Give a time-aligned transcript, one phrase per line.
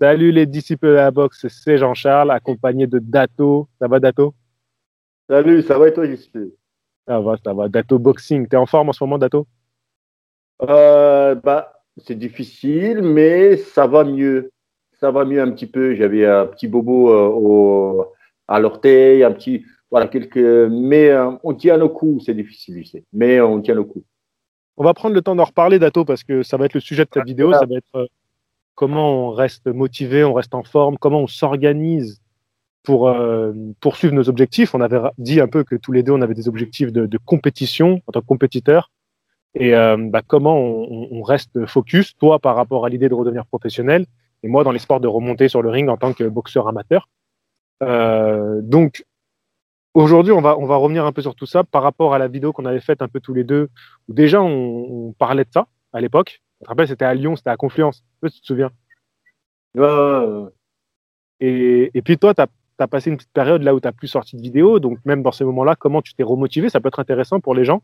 [0.00, 3.68] Salut les disciples de la boxe, c'est Jean-Charles, accompagné de Dato.
[3.80, 4.32] Ça va, Dato?
[5.28, 6.30] Salut, ça va et toi, JC
[7.08, 7.68] Ça va, ça va.
[7.68, 9.48] Dato Boxing, t'es en forme en ce moment, Dato?
[10.62, 14.52] Euh, bah, C'est difficile, mais ça va mieux.
[15.00, 15.96] Ça va mieux un petit peu.
[15.96, 18.06] J'avais un petit bobo euh, au,
[18.46, 19.64] à l'orteil, un petit.
[19.90, 20.36] Voilà, quelques.
[20.36, 23.04] Mais euh, on tient le coup, c'est difficile, je sais.
[23.12, 24.04] Mais on tient le coup.
[24.76, 27.04] On va prendre le temps d'en reparler, Dato, parce que ça va être le sujet
[27.04, 27.52] de cette vidéo.
[27.52, 28.08] Ça va être
[28.78, 32.22] comment on reste motivé, on reste en forme, comment on s'organise
[32.84, 34.72] pour euh, poursuivre nos objectifs.
[34.72, 38.00] On avait dit un peu que tous les deux, on avait des objectifs de, compétition
[38.06, 38.92] en tant que compétiteur.
[39.56, 44.06] Et euh, bah, comment on, reste focus, toi par rapport à l'idée de redevenir professionnel,
[44.44, 47.08] et moi dans l'espoir de remonter sur le ring en tant que boxeur amateur.
[47.80, 49.04] donc,
[49.94, 52.28] Aujourd'hui, on va, on va revenir un peu sur tout ça par rapport à la
[52.28, 53.68] vidéo qu'on avait faite un peu tous les deux,
[54.06, 56.40] où déjà on, parlait de ça à l'époque.
[56.60, 58.04] Je te rappelle, c'était à Lyon, c'était à Confluence.
[58.22, 58.70] Tu te souviens
[61.40, 64.08] et, et, puis toi, tu as, passé une petite période là où tu n'as plus
[64.08, 64.80] sorti de vidéo.
[64.80, 66.68] Donc même dans ces moments-là, comment tu t'es remotivé?
[66.68, 67.82] Ça peut être intéressant pour les gens.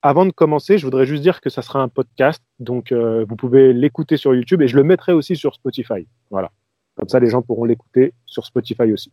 [0.00, 2.42] Avant de commencer, je voudrais juste dire que ça sera un podcast.
[2.58, 6.06] Donc euh, vous pouvez l'écouter sur YouTube et je le mettrai aussi sur Spotify.
[6.30, 6.52] Voilà.
[6.96, 9.12] Comme ça, les gens pourront l'écouter sur Spotify aussi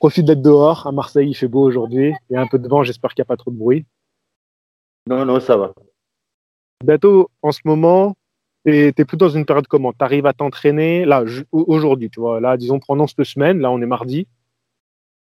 [0.00, 0.88] profite d'être dehors.
[0.88, 2.12] À Marseille, il fait beau aujourd'hui.
[2.28, 3.86] Il y a un peu de vent, j'espère qu'il n'y a pas trop de bruit.
[5.06, 5.72] Non, non, ça va.
[6.82, 8.16] Dato, en ce moment,
[8.64, 9.92] tu es, plutôt dans une période comment?
[9.92, 13.80] Tu arrives à t'entraîner là, aujourd'hui, tu vois, là, disons, pendant cette semaine, là, on
[13.80, 14.26] est mardi.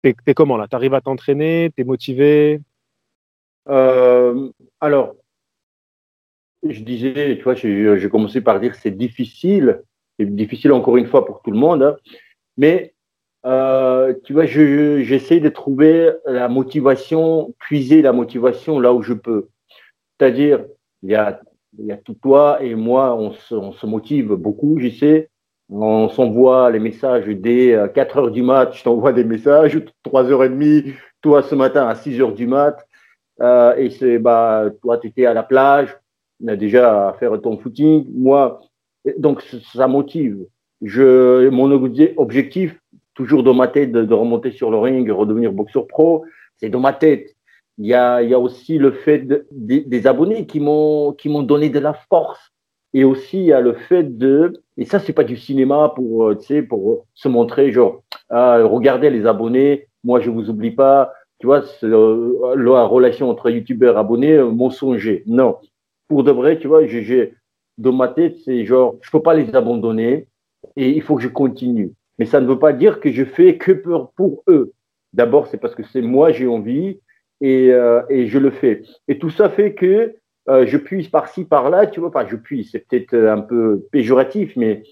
[0.03, 0.67] Tu es, comment là?
[0.67, 2.61] Tu arrives à t'entraîner Tu es motivé?
[3.67, 5.16] Euh, Alors,
[6.67, 9.83] je disais, tu vois, j'ai commencé par dire c'est difficile.
[10.20, 11.83] C'est difficile encore une fois pour tout le monde.
[11.83, 11.97] Hein.
[12.58, 12.94] mais
[13.45, 19.47] euh, tu vois, j'essaie de trouver la motivation, puiser la motivation là où je peux.
[20.20, 20.66] C'est-à-dire,
[21.03, 21.39] il y a,
[21.78, 25.30] il y a tout toi et moi, on se, on se motive beaucoup, je sais.
[25.69, 30.31] On s'envoie les messages dès 4 euh, heures du mat, je t'envoie des messages, 3
[30.31, 32.86] heures et demie, toi ce matin à 6 heures du mat.
[33.42, 35.95] Euh, et c'est, bah, toi, tu étais à la plage,
[36.43, 38.08] on a déjà à faire ton footing.
[38.14, 38.61] Moi,
[39.17, 40.45] donc ça motive.
[40.82, 42.80] Je, mon objectif,
[43.14, 46.26] toujours dans ma tête de, remonter sur le ring, redevenir boxeur pro.
[46.58, 47.36] C'est dans ma tête.
[47.79, 51.69] Il y a, y a aussi le fait des abonnés qui m'ont qui m'ont donné
[51.69, 52.51] de la force.
[52.93, 56.29] Et aussi, il y a le fait de, et ça, c'est pas du cinéma pour,
[56.29, 60.71] euh, tu sais, pour se montrer, genre, ah, regardez les abonnés, moi, je vous oublie
[60.71, 61.13] pas.
[61.39, 64.51] Tu vois, euh, la relation entre youtubeurs et abonnés, euh.
[65.27, 65.57] Non.
[66.07, 67.33] Pour de vrai, tu vois, j'ai,
[67.77, 70.27] dans ma tête, c'est genre, je peux pas les abandonner
[70.75, 71.93] et il faut que je continue.
[72.17, 74.73] Mais ça ne veut pas dire que je fais que pour, pour eux.
[75.13, 76.99] D'abord, c'est parce que c'est moi, j'ai envie
[77.42, 78.83] et, euh, et, je le fais.
[79.08, 80.16] Et tout ça fait que
[80.50, 84.55] euh, je puise par-ci, par-là, tu vois, pas je puise, c'est peut-être un peu péjoratif,
[84.55, 84.83] mais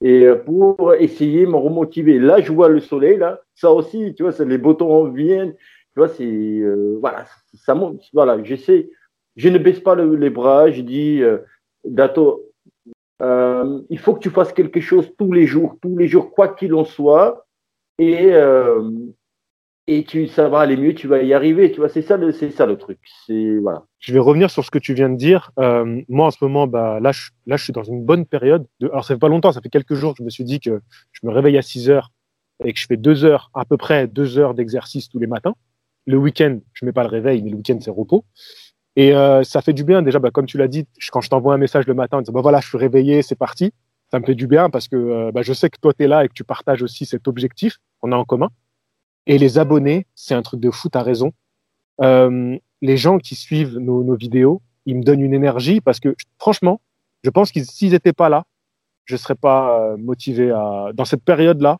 [0.00, 2.18] et euh, pour essayer de me remotiver.
[2.18, 6.08] Là, je vois le soleil, là, ça aussi, tu vois, les boutons viennent, tu vois,
[6.08, 8.90] c'est, euh, voilà, ça monte, voilà, j'essaie,
[9.36, 11.38] je ne baisse pas les bras, je dis, euh,
[11.84, 12.52] Dato,
[13.22, 16.48] euh, il faut que tu fasses quelque chose tous les jours, tous les jours, quoi
[16.48, 17.46] qu'il en soit,
[17.98, 18.90] et, euh,
[19.90, 21.72] et tu, ça va aller mieux, tu vas y arriver.
[21.72, 22.98] Tu vois, c'est ça, le, c'est ça le truc.
[23.26, 25.50] Je vais revenir sur ce que tu viens de dire.
[25.58, 28.66] Euh, moi, en ce moment, bah, là, je, suis dans une bonne période.
[28.80, 30.60] De, alors, ça fait pas longtemps, ça fait quelques jours que je me suis dit
[30.60, 30.82] que
[31.12, 32.12] je me réveille à 6 heures
[32.62, 35.54] et que je fais deux heures, à peu près deux heures d'exercice tous les matins.
[36.06, 38.26] Le week-end, je mets pas le réveil, mais le week-end, c'est repos.
[38.94, 41.54] Et euh, ça fait du bien déjà, bah, comme tu l'as dit, quand je t'envoie
[41.54, 43.72] un message le matin disant bah, voilà, je suis réveillé, c'est parti,
[44.10, 46.08] ça me fait du bien parce que euh, bah, je sais que toi, tu es
[46.08, 48.50] là et que tu partages aussi cet objectif qu'on a en commun.
[49.28, 51.32] Et les abonnés, c'est un truc de fou, tu as raison.
[52.00, 56.80] Euh, les gens qui suivent nos, vidéos, ils me donnent une énergie parce que franchement,
[57.22, 58.44] je pense qu'ils s'ils n'étaient pas là,
[59.04, 60.90] je ne serais pas euh, motivé à.
[60.94, 61.76] Dans cette période-là,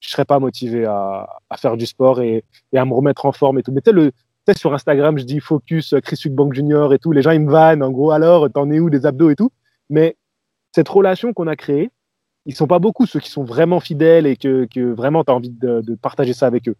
[0.00, 2.44] je serais pas motivé à, faire du sport et,
[2.74, 3.72] à me remettre en forme et tout.
[3.72, 3.92] Mais tu
[4.46, 6.92] sais, sur Instagram, je dis focus euh, Chris Bank Jr.
[6.92, 7.12] et tout.
[7.12, 9.50] Les gens, ils me vannent, en gros, alors, t'en es où des abdos et tout?
[9.88, 10.16] Mais
[10.72, 11.90] cette relation qu'on a créée,
[12.46, 15.34] ils sont pas beaucoup, ceux qui sont vraiment fidèles et que, que vraiment tu as
[15.34, 16.76] envie de, de, partager ça avec eux.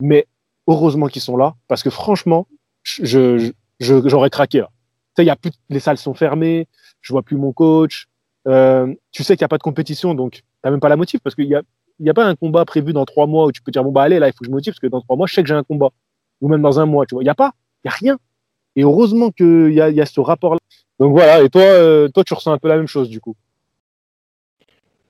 [0.00, 0.26] Mais
[0.66, 2.46] heureusement qu'ils sont là, parce que franchement,
[2.82, 4.70] je, j'aurais craqué là.
[5.16, 6.66] Tu sais, y a plus, les salles sont fermées,
[7.00, 8.06] je vois plus mon coach.
[8.48, 11.20] Euh, tu sais qu'il n'y a pas de compétition, donc tu même pas la motive,
[11.20, 11.62] parce qu'il n'y a,
[12.00, 14.02] y a pas un combat prévu dans trois mois où tu peux dire, bon, bah
[14.02, 15.48] allez, là, il faut que je motive, parce que dans trois mois, je sais que
[15.48, 15.90] j'ai un combat
[16.40, 17.22] ou même dans un mois, tu vois.
[17.22, 17.52] Il n'y a pas,
[17.84, 18.18] il n'y a rien.
[18.76, 20.58] Et heureusement qu'il y a, y a ce rapport-là.
[20.98, 23.36] Donc voilà, et toi, euh, toi, tu ressens un peu la même chose du coup.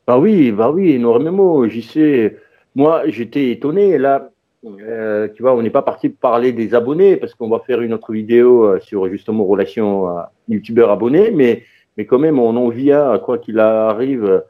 [0.06, 1.66] Bah oui, bah oui, énormément.
[1.68, 2.36] J'y sais.
[2.74, 3.98] Moi, j'étais étonné.
[3.98, 4.30] Là,
[4.64, 7.94] euh, tu vois, on n'est pas parti parler des abonnés parce qu'on va faire une
[7.94, 10.08] autre vidéo euh, sur justement relations
[10.48, 11.30] youtubeurs abonnés.
[11.30, 11.62] Mais
[11.96, 14.42] mais quand même, on en vient, quoi qu'il arrive,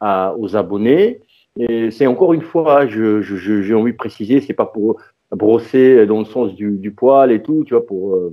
[0.00, 1.20] à, aux abonnés.
[1.58, 5.00] Et c'est encore une fois, j'ai je, je, envie de préciser, c'est pas pour
[5.30, 8.32] brosser dans le sens du, du poil et tout, tu vois, pour, euh,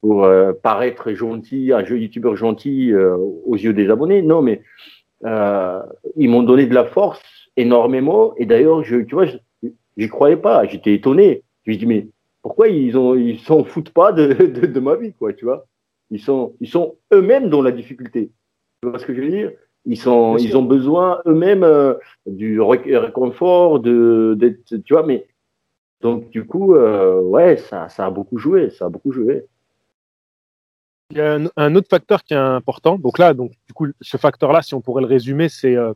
[0.00, 4.22] pour euh, paraître gentil, un jeu youtubeur gentil euh, aux yeux des abonnés.
[4.22, 4.62] Non, mais
[5.24, 7.22] ils m'ont donné de la force
[7.56, 8.34] énormément.
[8.36, 9.26] Et d'ailleurs, je, tu vois,
[9.96, 10.66] j'y croyais pas.
[10.66, 11.42] J'étais étonné.
[11.64, 12.08] Je me dis, mais
[12.42, 15.66] pourquoi ils ont, ils s'en foutent pas de, de, de, ma vie, quoi, tu vois?
[16.10, 18.30] Ils sont, ils sont eux-mêmes dans la difficulté.
[18.82, 19.52] Tu vois ce que je veux dire?
[19.84, 21.94] Ils, sont, ils ont besoin eux-mêmes euh,
[22.26, 25.26] du réconfort, de, d'être, tu vois, mais
[26.00, 29.46] donc du coup, euh, ouais, ça, ça a beaucoup joué, ça a beaucoup joué.
[31.12, 32.98] Il y a un, autre facteur qui est important.
[32.98, 35.92] Donc là, donc du coup, ce facteur-là, si on pourrait le résumer, c'est euh,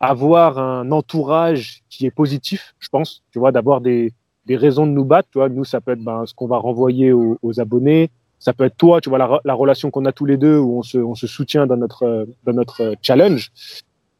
[0.00, 3.22] avoir un entourage qui est positif, je pense.
[3.30, 4.12] Tu vois, d'avoir des,
[4.46, 5.28] des raisons de nous battre.
[5.30, 8.10] Tu nous, ça peut être ben, ce qu'on va renvoyer aux, aux abonnés,
[8.40, 10.78] ça peut être toi, tu vois, la, la relation qu'on a tous les deux où
[10.78, 13.52] on se, on se soutient dans notre, dans notre challenge.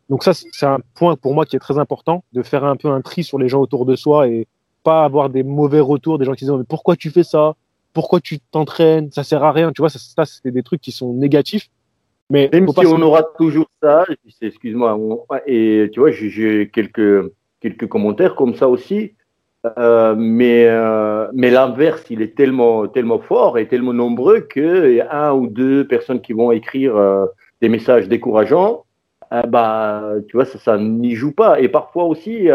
[0.08, 2.88] Donc ça, c'est un point pour moi qui est très important, de faire un peu
[2.88, 4.46] un tri sur les gens autour de soi et
[4.84, 7.54] pas avoir des mauvais retours, des gens qui disent mais pourquoi tu fais ça?
[7.96, 9.72] Pourquoi tu t'entraînes Ça sert à rien.
[9.72, 11.70] Tu vois, ça, ça c'est des trucs qui sont négatifs.
[12.28, 14.04] Mais même si on aura toujours ça,
[14.42, 15.00] excuse-moi,
[15.46, 19.14] et tu vois, j'ai quelques quelques commentaires comme ça aussi.
[19.78, 25.00] Euh, mais euh, mais l'inverse, il est tellement tellement fort et tellement nombreux qu'il y
[25.00, 27.24] a un ou deux personnes qui vont écrire euh,
[27.62, 28.84] des messages décourageants.
[29.48, 31.60] bah, tu vois, ça, ça n'y joue pas.
[31.60, 32.48] Et parfois aussi,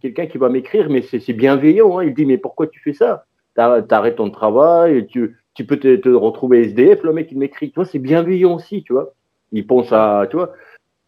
[0.00, 1.98] quelqu'un qui va m'écrire, mais c'est bienveillant.
[1.98, 2.04] Hein.
[2.04, 3.26] Il dit, mais pourquoi tu fais ça?
[3.56, 7.02] T'arrêtes ton travail, tu, tu peux te, retrouver SDF.
[7.02, 9.14] Le mec, il m'écrit, tu c'est bienveillant aussi, tu vois.
[9.52, 10.52] Il pense à, tu vois.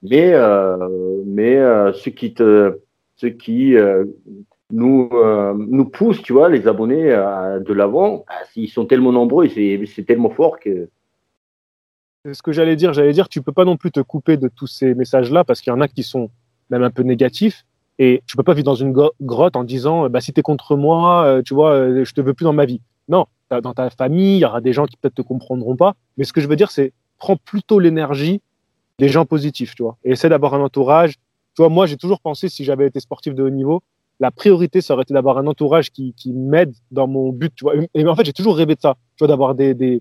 [0.02, 0.32] Mais,
[1.26, 1.56] mais
[1.92, 2.78] ce qui te,
[3.16, 3.76] ce qui
[4.70, 8.24] nous, euh, nous poussent, tu vois, les abonnés de l'avant.
[8.28, 10.88] Ah, ils sont tellement nombreux et c'est tellement fort que.
[12.30, 12.92] Ce que j'allais dire.
[12.92, 15.72] J'allais dire, tu peux pas non plus te couper de tous ces messages-là parce qu'il
[15.72, 16.30] y en a qui sont
[16.70, 17.64] même un peu négatifs.
[17.98, 20.76] Et tu peux pas vivre dans une grotte en disant, bah, si tu es contre
[20.76, 22.80] moi, euh, tu vois, euh, je te veux plus dans ma vie.
[23.08, 25.94] Non, dans ta famille, il y aura des gens qui peut-être te comprendront pas.
[26.16, 28.40] Mais ce que je veux dire, c'est prends plutôt l'énergie
[28.98, 31.14] des gens positifs, tu vois, et essaie d'avoir un entourage.
[31.54, 33.82] Tu vois, moi, j'ai toujours pensé, si j'avais été sportif de haut niveau,
[34.20, 37.52] la priorité, ça aurait été d'avoir un entourage qui, qui m'aide dans mon but.
[37.54, 37.74] Tu vois.
[37.94, 40.00] Et en fait, j'ai toujours rêvé de ça, tu vois, d'avoir des, des,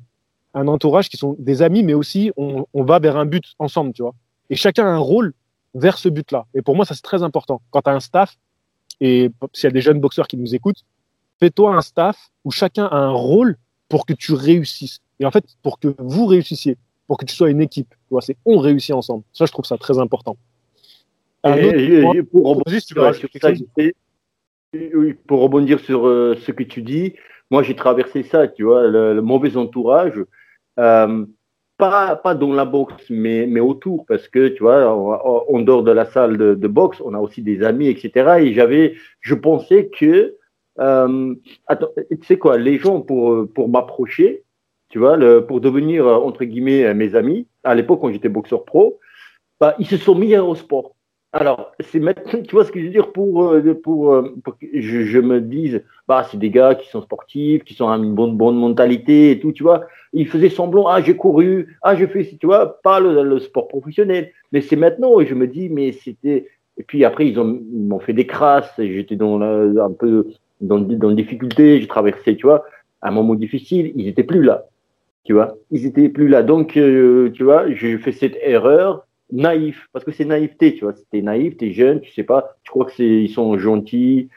[0.53, 3.93] un entourage qui sont des amis, mais aussi on, on va vers un but ensemble,
[3.93, 4.13] tu vois.
[4.49, 5.33] Et chacun a un rôle
[5.73, 6.45] vers ce but-là.
[6.53, 7.61] Et pour moi, ça c'est très important.
[7.71, 8.37] Quand tu as un staff,
[8.99, 10.83] et s'il y a des jeunes boxeurs qui nous écoutent,
[11.39, 13.57] fais-toi un staff où chacun a un rôle
[13.89, 14.99] pour que tu réussisses.
[15.19, 16.77] Et en fait, pour que vous réussissiez,
[17.07, 17.89] pour que tu sois une équipe.
[17.89, 19.23] Tu vois, c'est on réussit ensemble.
[19.33, 20.37] Ça, je trouve ça très important.
[21.43, 23.01] Un et, autre pour juste, sur,
[23.41, 23.51] ça,
[25.27, 27.13] pour rebondir sur euh, ce que tu dis,
[27.51, 30.19] moi j'ai traversé ça, tu vois, le, mauvais entourage,
[30.79, 31.25] euh,
[31.77, 34.95] pas, pas dans la boxe, mais, mais autour, parce que tu vois,
[35.47, 38.39] on, dort de la salle de, de, boxe, on a aussi des amis, etc.
[38.41, 40.35] Et j'avais, je pensais que,
[40.79, 41.35] euh,
[41.67, 44.43] attends, tu sais quoi, les gens pour, pour m'approcher,
[44.89, 48.99] tu vois, le, pour devenir entre guillemets mes amis, à l'époque quand j'étais boxeur pro,
[49.59, 50.96] bah, ils se sont mis au sport.
[51.33, 54.57] Alors, c'est maintenant, tu vois ce que je veux dire, pour, euh, pour, euh, pour
[54.57, 57.97] que je, je, me dise, bah, c'est des gars qui sont sportifs, qui sont à
[57.97, 59.85] une bonne, bonne mentalité et tout, tu vois.
[60.13, 63.67] Ils faisaient semblant, ah, j'ai couru, ah, j'ai fait, tu vois, pas le, le sport
[63.67, 64.31] professionnel.
[64.51, 66.47] Mais c'est maintenant, je me dis, mais c'était.
[66.77, 70.27] Et puis après, ils m'ont fait des crasses, j'étais dans un peu
[70.61, 72.65] dans, dans difficulté, j'ai traversé, tu vois,
[73.01, 74.65] un moment difficile, ils étaient plus là,
[75.23, 75.57] tu vois.
[75.71, 76.43] Ils étaient plus là.
[76.43, 80.93] Donc, euh, tu vois, j'ai fait cette erreur naïf, parce que c'est naïveté, tu vois.
[81.11, 84.29] T'es naïf, t'es jeune, tu sais pas, tu crois que c'est, ils sont gentils,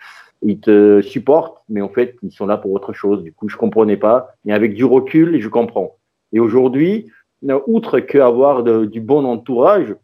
[0.43, 3.23] ils te supportent, mais en fait, ils sont là pour autre chose.
[3.23, 4.35] Du coup, je comprenais pas.
[4.45, 5.97] Mais avec du recul, je comprends.
[6.33, 7.11] Et aujourd'hui,
[7.49, 9.95] euh, outre qu'avoir du bon entourage,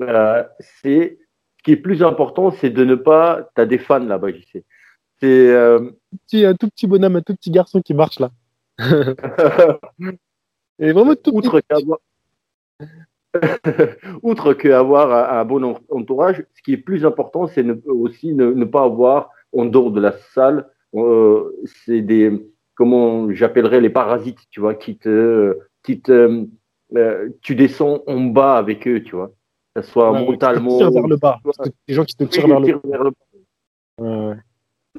[0.00, 0.42] euh,
[0.82, 1.18] c'est
[1.58, 3.48] ce qui est plus important, c'est de ne pas.
[3.54, 4.64] T'as des fans là-bas, je sais.
[5.20, 5.90] C'est euh...
[6.32, 8.30] un tout petit bonhomme, un tout petit garçon qui marche là.
[10.80, 12.00] Et vraiment tout outre qu'avoir
[14.22, 18.84] outre qu'avoir un, un, bon entourage, ce qui est plus important, c'est aussi ne, pas
[18.84, 22.32] avoir en dehors de la salle, euh, c'est des,
[22.74, 26.46] comment j'appellerais les parasites, tu vois, qui te, qui te,
[26.96, 29.32] euh, tu descends en bas avec eux, tu vois,
[29.74, 30.78] que ce soit ouais, mentalement.
[30.78, 31.40] Qui vers le bas.
[31.88, 32.80] Des gens qui te tirent vers, le...
[32.84, 34.04] vers, le bas.
[34.04, 34.36] Ouais.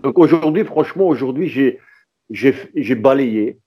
[0.01, 1.79] Donc aujourd'hui, franchement, aujourd'hui, j'ai,
[2.29, 3.59] j'ai, j'ai balayé.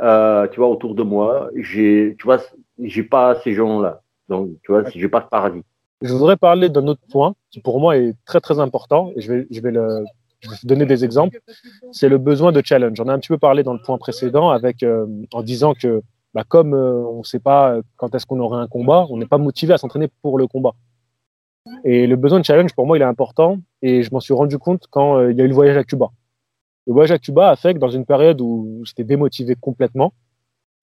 [0.00, 2.38] Euh, tu vois, autour de moi, j'ai, tu vois,
[2.82, 4.02] j'ai pas ces gens-là.
[4.28, 5.62] Donc, tu vois, j'ai pas de paradis.
[6.02, 9.32] Je voudrais parler d'un autre point qui pour moi est très très important et je
[9.32, 10.04] vais, je vais, le,
[10.40, 11.40] je vais donner des exemples.
[11.92, 12.96] C'est le besoin de challenge.
[12.96, 16.02] J'en ai un petit peu parlé dans le point précédent avec, euh, en disant que
[16.32, 19.38] bah, comme on ne sait pas quand est-ce qu'on aura un combat, on n'est pas
[19.38, 20.74] motivé à s'entraîner pour le combat.
[21.84, 23.58] Et le besoin de challenge, pour moi, il est important.
[23.82, 26.10] Et je m'en suis rendu compte quand il y a eu le voyage à Cuba.
[26.86, 30.12] Le voyage à Cuba a fait que dans une période où j'étais démotivé complètement,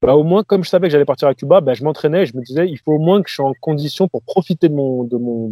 [0.02, 2.36] bah, au moins, comme je savais que j'allais partir à Cuba, bah, je m'entraînais je
[2.36, 5.04] me disais, il faut au moins que je sois en condition pour profiter de mon,
[5.04, 5.52] de mon,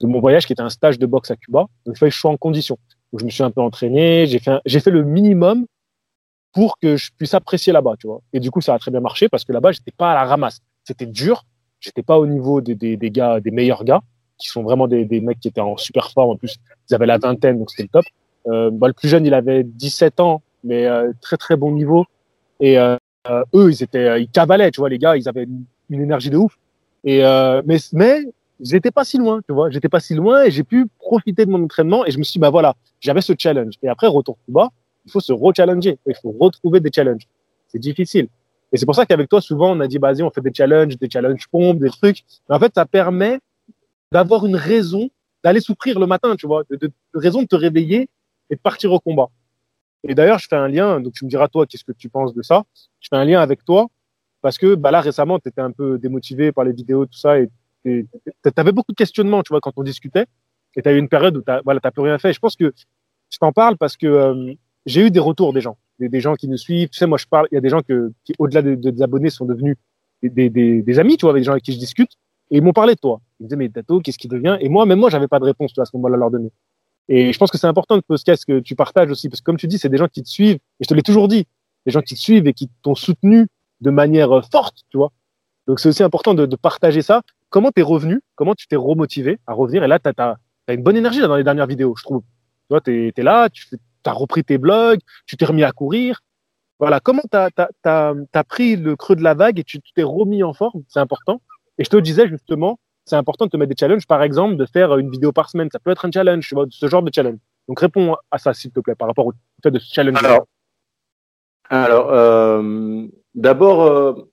[0.00, 1.66] de mon voyage qui était un stage de boxe à Cuba.
[1.84, 2.78] Donc, il fallait que je sois en condition.
[3.12, 5.66] Donc, je me suis un peu entraîné, j'ai fait, j'ai fait le minimum
[6.52, 8.22] pour que je puisse apprécier là-bas, tu vois.
[8.32, 10.24] Et du coup, ça a très bien marché parce que là-bas, j'étais pas à la
[10.24, 10.60] ramasse.
[10.84, 11.44] C'était dur.
[11.80, 14.00] J'étais pas au niveau des, des, des, gars, des meilleurs gars,
[14.38, 16.30] qui sont vraiment des, des mecs qui étaient en super forme.
[16.30, 16.56] En plus,
[16.88, 18.04] ils avaient la vingtaine, donc c'était le top.
[18.46, 22.06] Euh, bah, le plus jeune, il avait 17 ans, mais euh, très très bon niveau.
[22.60, 22.96] Et euh,
[23.54, 25.44] eux, ils étaient, ils cavalaient, tu vois, les gars, ils avaient
[25.90, 26.58] une, énergie de ouf.
[27.04, 27.22] Et
[27.64, 28.24] mais mais
[28.60, 31.50] j'étais pas si loin, tu vois, j'étais pas si loin et j'ai pu profiter de
[31.50, 33.74] mon entraînement et je me suis dit, bah voilà, j'avais ce challenge.
[33.82, 34.70] Et après, retour tout bas,
[35.04, 37.26] il faut se re-challenger, il faut retrouver des challenges.
[37.68, 38.28] C'est difficile.
[38.72, 40.98] Et c'est pour ça qu'avec toi, souvent, on a dit, vas-y, on fait des challenges,
[40.98, 42.24] des challenges pompes, des trucs.
[42.48, 43.38] Mais en fait, ça permet
[44.10, 45.08] d'avoir une raison
[45.44, 48.08] d'aller souffrir le matin, tu vois, de, de raison de te réveiller
[48.50, 49.28] et de partir au combat.
[50.08, 52.34] Et d'ailleurs, je fais un lien, donc tu me diras toi, qu'est-ce que tu penses
[52.34, 52.64] de ça
[53.00, 53.88] Je fais un lien avec toi
[54.42, 57.40] parce que bah là récemment, tu étais un peu démotivé par les vidéos, tout ça,
[57.40, 57.48] et
[57.84, 58.06] tu
[58.56, 60.26] avais beaucoup de questionnements, tu vois, quand on discutait.
[60.76, 62.32] Et tu as eu une période où tu voilà, plus rien fait.
[62.32, 62.72] Je pense que
[63.30, 64.52] je t'en parle parce que euh,
[64.84, 66.90] j'ai eu des retours des gens, des, gens qui nous suivent.
[66.90, 68.90] Tu sais, moi, je parle, il y a des gens que, qui, au-delà de, de,
[68.90, 69.76] des abonnés, sont devenus
[70.22, 72.12] des, des, des, amis, tu vois, avec des gens avec qui je discute.
[72.50, 73.20] Et ils m'ont parlé de toi.
[73.40, 74.58] Ils me disaient, mais Tato, qu'est-ce qui devient?
[74.60, 76.30] Et moi, même moi, j'avais pas de réponse tu vois, à ce moment-là à leur
[76.30, 76.50] donner.
[77.08, 79.56] Et je pense que c'est important de podcast que tu partages aussi, parce que comme
[79.56, 81.46] tu dis, c'est des gens qui te suivent, et je te l'ai toujours dit,
[81.84, 83.46] des gens qui te suivent et qui t'ont soutenu
[83.80, 85.12] de manière euh, forte, tu vois.
[85.66, 87.22] Donc c'est aussi important de, partager ça.
[87.50, 88.20] Comment t'es revenu?
[88.34, 89.84] Comment tu t'es remotivé à revenir?
[89.84, 90.36] Et là, tu as,
[90.68, 92.22] as, une bonne énergie là, dans les dernières vidéos, je trouve.
[92.22, 93.66] Tu vois, tu es, là, tu
[94.04, 96.20] as repris tes blogs, tu t'es remis à courir.
[96.78, 97.50] Voilà, comment tu as,
[97.84, 100.82] as, as, pris le creux de la vague et tu t'es remis en forme?
[100.88, 101.40] C'est important.
[101.78, 104.66] Et je te disais justement, c'est important de te mettre des challenges, par exemple, de
[104.66, 105.70] faire une vidéo par semaine.
[105.70, 107.38] Ça peut être un challenge, ce genre de challenge.
[107.68, 109.32] Donc réponds à ça, s'il te plaît, par rapport au
[109.62, 110.18] fait de challenge.
[111.68, 114.28] Alors, euh, d'abord, euh,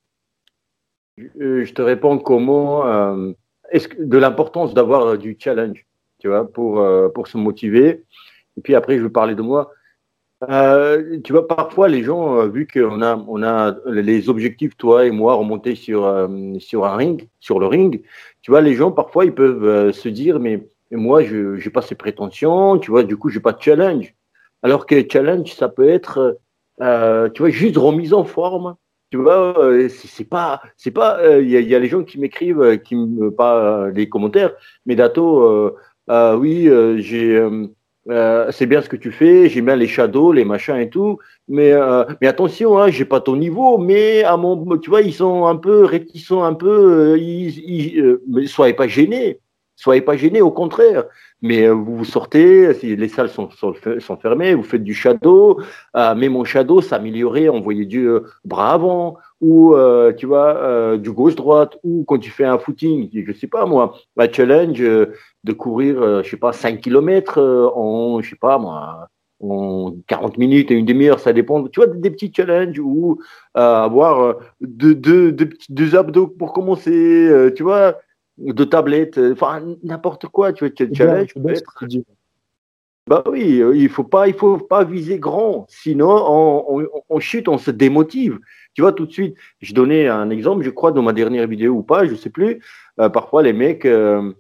[1.18, 3.32] je te réponds comment euh,
[3.72, 5.86] est-ce que de l'importance d'avoir du challenge,
[6.20, 8.04] tu vois, pour euh, pour se motiver.
[8.58, 9.72] Et puis après, je vais parler de moi.
[10.50, 15.06] Euh, tu vois, parfois les gens, euh, vu qu'on a, on a les objectifs, toi
[15.06, 16.28] et moi, remontés sur, euh,
[16.60, 18.02] sur un ring, sur le ring,
[18.42, 21.96] tu vois, les gens, parfois, ils peuvent se dire, mais, moi, je n'ai pas ces
[21.96, 24.14] prétentions, tu vois, du coup, je n'ai pas de challenge.
[24.64, 26.40] Alors que challenge, ça peut être,
[26.80, 28.76] tu vois, juste remise en forme.
[29.12, 29.56] Tu vois,
[29.90, 33.90] c'est pas, c'est pas, il y, y, a les gens qui m'écrivent, qui me, pas
[33.90, 34.54] les commentaires,
[34.86, 35.76] mais Dato,
[36.10, 37.48] oui, j'ai,
[38.10, 41.20] euh, c'est bien ce que tu fais, j'aime bien les shadows, les machins et tout,
[41.48, 45.14] mais, euh, mais attention, hein, j'ai pas ton niveau, mais à mon, tu vois, ils
[45.14, 49.40] sont un peu réticents, un peu, euh, ils, euh, soyez pas gênés,
[49.76, 51.06] soyez pas gênés, au contraire.
[51.44, 55.60] Mais euh, vous sortez, les salles sont, sont, sont fermées, vous faites du shadow,
[55.94, 58.10] mais mon shadow s'améliorer, envoyer du
[58.44, 59.76] bras avant, ou
[60.18, 64.32] tu vois, du gauche-droite, ou quand tu fais un footing, je sais pas moi, un
[64.32, 64.82] challenge
[65.44, 69.10] de courir, euh, je sais pas, 5 km euh, en, je sais pas moi,
[69.40, 71.68] en 40 minutes et une demi-heure, ça dépend.
[71.68, 73.20] Tu vois, des, petits challenges ou
[73.58, 77.98] euh, avoir deux, deux, deux, deux, abdos pour commencer, euh, tu vois,
[78.38, 81.34] deux tablettes, enfin n'importe quoi, tu vois, challenge.
[81.36, 81.88] Bien, être...
[83.06, 87.50] Bah oui, il faut pas, il faut pas viser grand, sinon on, on, on, chute,
[87.50, 88.40] on se démotive.
[88.76, 91.74] Tu vois, tout de suite, je donnais un exemple, je crois, dans ma dernière vidéo
[91.74, 92.64] ou pas, je sais plus.
[93.00, 94.32] Euh, parfois, les mecs, euh,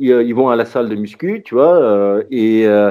[0.00, 2.90] ils vont à la salle de muscu, tu vois, euh, et euh,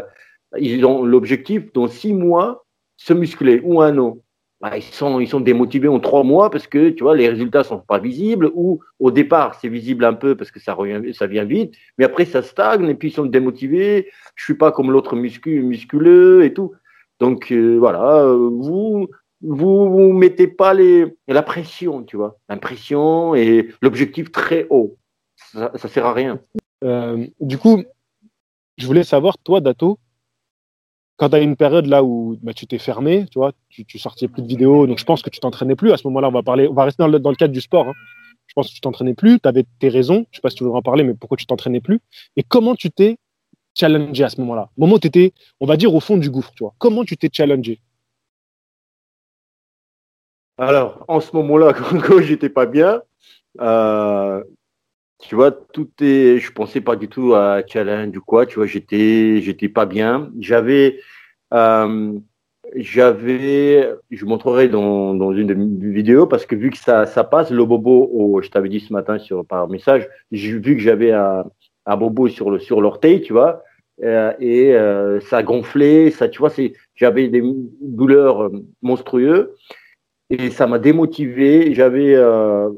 [0.57, 4.19] ils ont l'objectif dans six mois se muscler ou un an.
[4.65, 7.63] Bah, ils sont ils sont démotivés en trois mois parce que tu vois les résultats
[7.63, 11.27] sont pas visibles ou au départ c'est visible un peu parce que ça revient ça
[11.27, 14.09] vient vite, mais après ça stagne et puis ils sont démotivés.
[14.33, 16.73] Je suis pas comme l'autre muscu musculeux et tout.
[17.19, 19.07] Donc euh, voilà, vous
[19.43, 24.97] vous vous mettez pas les la pression, tu vois, l'impression et l'objectif très haut.
[25.35, 26.39] Ça, ça sert à rien.
[26.83, 27.83] Euh, du coup,
[28.79, 29.99] je voulais savoir, toi, Dato,
[31.17, 33.97] quand tu as une période là où bah, tu t'es fermé, tu vois, tu, tu
[33.99, 35.91] sortais plus de vidéos, donc je pense que tu t'entraînais plus.
[35.91, 37.61] À ce moment-là, on va parler, on va rester dans le, dans le cadre du
[37.61, 37.87] sport.
[37.89, 37.93] Hein.
[38.47, 40.63] Je pense que tu t'entraînais plus, tu avais tes raisons, je sais pas si tu
[40.63, 41.99] voudrais en parler, mais pourquoi tu t'entraînais plus
[42.35, 43.17] Et comment tu t'es
[43.73, 44.69] challengé à ce moment-là?
[44.77, 46.73] Moment où tu étais, on va dire, au fond du gouffre, tu vois.
[46.77, 47.81] Comment tu t'es challengé?
[50.57, 53.01] Alors, en ce moment-là, quand, quand j'étais pas bien,
[53.61, 54.43] euh,
[55.19, 56.39] tu vois, tout est.
[56.39, 58.45] Je pensais pas du tout à challenge ou quoi.
[58.45, 60.31] Tu vois, j'étais, j'étais pas bien.
[60.39, 60.99] J'avais,
[61.53, 62.13] euh,
[62.75, 67.65] j'avais, je montrerai dans, dans une vidéo parce que vu que ça, ça passe, le
[67.65, 71.45] bobo, je t'avais dit ce matin sur, par message, vu que j'avais un,
[71.97, 73.63] bobo sur le sur l'orteil, tu vois,
[74.03, 77.41] euh, et euh, ça gonflait, ça, tu vois, c'est, j'avais des
[77.81, 79.49] douleurs monstrueuses
[80.29, 81.73] et ça m'a démotivé.
[81.73, 82.69] J'avais, euh,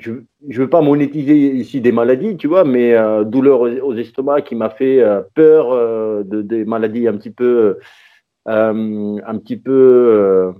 [0.00, 3.94] je ne veux pas monétiser ici des maladies, tu vois, mais euh, douleur aux, aux,
[3.94, 7.78] estomacs qui m'a fait euh, peur euh, de des maladies un petit peu,
[8.48, 10.52] euh, un petit peu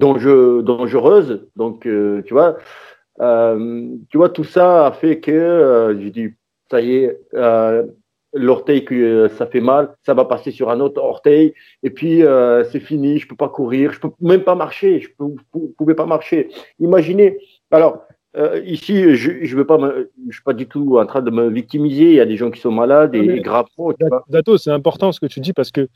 [0.00, 1.46] dangereuses.
[1.54, 2.56] Donc, tu vois,
[3.20, 6.30] tu vois, tout ça a fait que j'ai dit,
[6.68, 7.20] ça y est,
[8.32, 11.54] l'orteil que ça fait mal, ça va passer sur un autre orteil,
[11.84, 12.22] et puis
[12.72, 15.26] c'est fini, je peux pas courir, je peux même pas marcher, je peux,
[15.78, 16.48] pouvais pas marcher.
[16.80, 17.38] Imaginez,
[17.70, 18.04] alors
[18.36, 22.10] euh, ici, je ne je suis pas du tout en train de me victimiser.
[22.10, 23.92] Il y a des gens qui sont malades et, gravement.
[24.28, 25.88] Dato, c'est important ce que tu dis parce que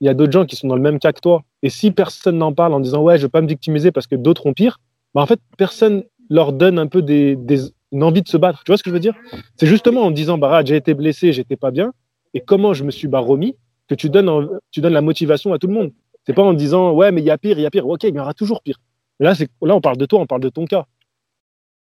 [0.00, 1.42] il y a d'autres gens qui sont dans le même cas que toi.
[1.62, 4.16] Et si personne n'en parle en disant ouais, je veux pas me victimiser parce que
[4.16, 4.78] d'autres ont pire,
[5.14, 7.60] bah en fait personne leur donne un peu des, des,
[7.92, 8.62] une envie de se battre.
[8.64, 9.14] Tu vois ce que je veux dire?
[9.56, 11.92] C'est justement en disant bah j'ai été blessé, j'étais pas bien,
[12.34, 13.56] et comment je me suis bah, remis?
[13.88, 15.92] Que tu donnes, en, tu donnes la motivation à tout le monde.
[16.26, 17.88] C'est pas en disant ouais mais il y a pire, il y a pire.
[17.88, 18.78] Ok, il y aura toujours pire.
[19.18, 20.84] Là on parle de toi, on parle de ton cas.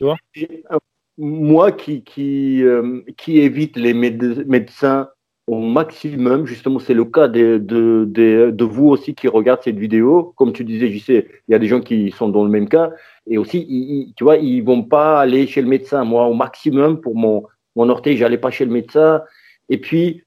[0.03, 0.77] Euh,
[1.17, 5.09] Moi euh, qui évite les médecins
[5.45, 10.33] au maximum, justement, c'est le cas de, vous aussi qui regardez cette vidéo.
[10.37, 12.91] Comme tu disais, il y a des gens qui sont dans le même cas.
[13.27, 16.03] Et aussi, tu vois, ils vont pas aller chez le médecin.
[16.05, 17.43] Moi, au maximum, pour mon,
[17.75, 19.21] mon orteil, j'allais pas chez le médecin.
[19.69, 20.23] Et puis,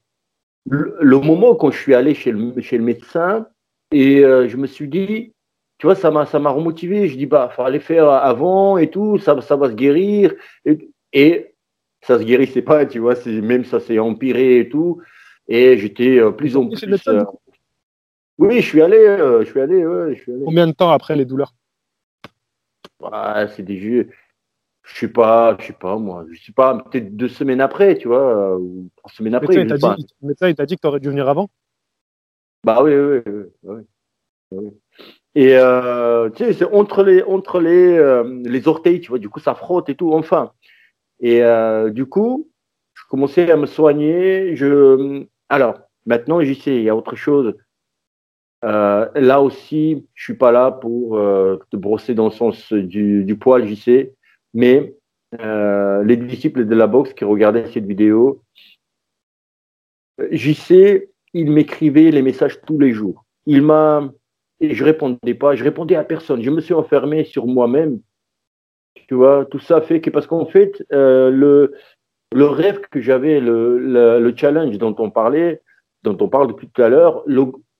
[0.69, 3.47] le, moment quand je suis allé chez le, chez le médecin,
[3.91, 5.33] et euh, je me suis dit,
[5.77, 7.07] tu vois, ça m'a, ça m'a remotivé.
[7.07, 10.33] Je dis, bah, fallait faire avant et tout, ça, ça va se guérir.
[10.65, 11.55] Et, et
[12.01, 15.01] ça se guérissait pas, tu vois, c'est, même ça s'est empiré et tout.
[15.47, 17.07] Et j'étais euh, plus en plus.
[17.07, 17.23] Euh...
[18.37, 20.43] Oui, je suis allé, euh, je suis allé, ouais, je suis allé.
[20.45, 21.53] Combien de temps après les douleurs?
[22.99, 24.09] Ouais, C'est des jeux.
[24.83, 26.25] Je sais pas, je sais pas, moi.
[26.31, 29.55] Je sais pas, peut-être deux semaines après, tu vois, ou trois semaines après.
[29.55, 31.49] Le médecin, il t'a dit, il que tu aurais dû venir avant?
[32.63, 33.43] Bah oui, oui, oui.
[33.63, 33.81] oui,
[34.51, 34.71] oui.
[35.37, 39.19] Et euh, tu sais, c'est entre les entre les euh, les orteils, tu vois.
[39.19, 40.11] Du coup, ça frotte et tout.
[40.13, 40.51] Enfin.
[41.19, 42.49] Et euh, du coup,
[42.95, 44.55] je commençais à me soigner.
[44.55, 45.75] Je alors
[46.07, 47.55] maintenant, j'y sais, il y a autre chose.
[48.63, 51.11] Là aussi, je suis pas là pour
[51.69, 54.15] te brosser dans le sens du, du poil, j'y sais.
[54.55, 54.95] Mais
[55.39, 58.41] les disciples de la boxe qui regardaient cette vidéo,
[60.31, 63.23] j'y sais, il m'écrivait les messages tous les jours.
[63.45, 64.11] Il m'a
[64.59, 66.41] et je répondais pas, je répondais à personne.
[66.41, 67.99] Je me suis enfermé sur moi-même.
[69.07, 71.73] Tu vois, tout ça fait que parce qu'en fait, euh, le,
[72.33, 75.61] le rêve que j'avais, le, le, le, challenge dont on parlait,
[76.03, 77.23] dont on parle depuis tout à l'heure,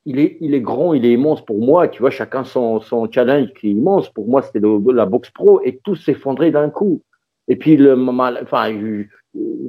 [0.06, 1.88] il est, il est grand, il est immense pour moi.
[1.88, 4.10] Tu vois, chacun son, son challenge qui est immense.
[4.10, 4.62] Pour moi, c'était
[4.94, 7.02] la boxe pro et tout s'effondrait d'un coup.
[7.50, 8.72] Et puis le mal, enfin,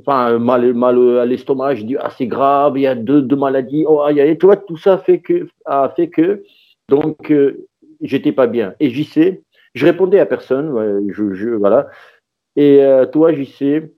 [0.00, 3.36] enfin mal, mal à l'estomac, je dis ah c'est grave, il y a deux, deux
[3.36, 3.84] maladies.
[3.86, 4.36] Oh, aïe, aïe.
[4.38, 6.42] Tu vois, tout ça fait que a fait que
[6.88, 7.66] donc, euh,
[8.00, 8.74] j'étais pas bien.
[8.80, 9.42] Et j'y sais,
[9.74, 11.88] je répondais à personne, je, je, voilà.
[12.56, 13.92] Et euh, toi, j'y sais,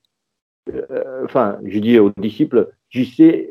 [0.70, 3.50] euh, enfin, je dis aux disciples, j'y sais,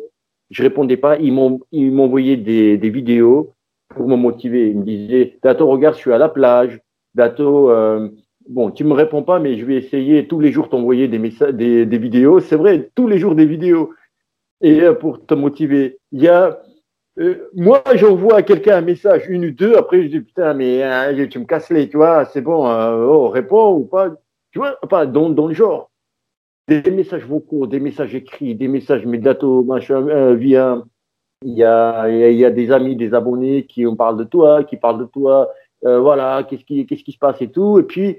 [0.50, 1.18] je répondais pas.
[1.18, 3.54] Ils m'ont, ils m'envoyaient des, des vidéos
[3.90, 4.70] pour me motiver.
[4.70, 6.80] Ils me disaient, Dato, regarde, je suis à la plage.
[7.16, 8.10] Dato, euh,
[8.48, 11.54] bon, tu me réponds pas, mais je vais essayer tous les jours t'envoyer des messages,
[11.54, 12.40] des, des vidéos.
[12.40, 13.94] C'est vrai, tous les jours des vidéos.
[14.62, 16.62] Et euh, pour te motiver, il y a
[17.20, 20.84] euh, moi, j'envoie à quelqu'un un message, une ou deux, après je dis putain, mais
[20.84, 24.10] hein, tu me casses les, tu vois, c'est bon, euh, oh, réponds ou pas,
[24.52, 25.92] tu vois, pas dans, dans le genre.
[26.68, 30.84] Des messages vocaux, des messages écrits, des messages médato, machin, euh, via.
[31.44, 34.66] Il y, a, il y a des amis, des abonnés qui on parle de toi,
[34.66, 35.50] qui parlent de toi,
[35.86, 37.80] euh, voilà, qu'est-ce qui, qu'est-ce qui se passe et tout.
[37.80, 38.18] Et puis,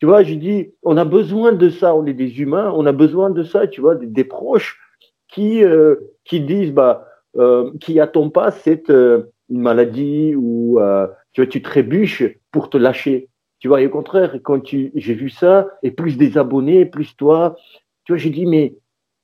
[0.00, 2.92] tu vois, je dis, on a besoin de ça, on est des humains, on a
[2.92, 4.80] besoin de ça, tu vois, des, des proches
[5.28, 7.06] qui, euh, qui disent, bah,
[7.38, 12.70] euh, qui attend pas cette euh, une maladie ou euh, tu vois tu trébuches pour
[12.70, 13.28] te lâcher.
[13.58, 17.14] Tu vois, et au contraire, quand tu j'ai vu ça et plus des abonnés, plus
[17.16, 17.56] toi,
[18.04, 18.74] tu vois, j'ai dit mais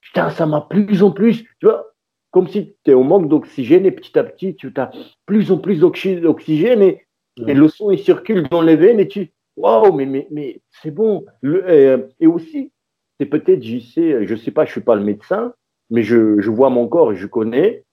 [0.00, 1.94] putain, ça m'a plus en plus, tu vois,
[2.32, 4.90] comme si tu es au manque d'oxygène et petit à petit tu as
[5.24, 7.06] plus en plus d'oxygène et,
[7.38, 7.48] mmh.
[7.48, 10.90] et, le son il circule dans les veines et tu waouh mais mais mais c'est
[10.90, 11.24] bon.
[11.40, 12.72] Le, et, et, aussi
[13.18, 15.54] c'est peut-être j'y sais, je sais pas, je suis pas le médecin,
[15.88, 17.84] mais je, je vois mon corps et je connais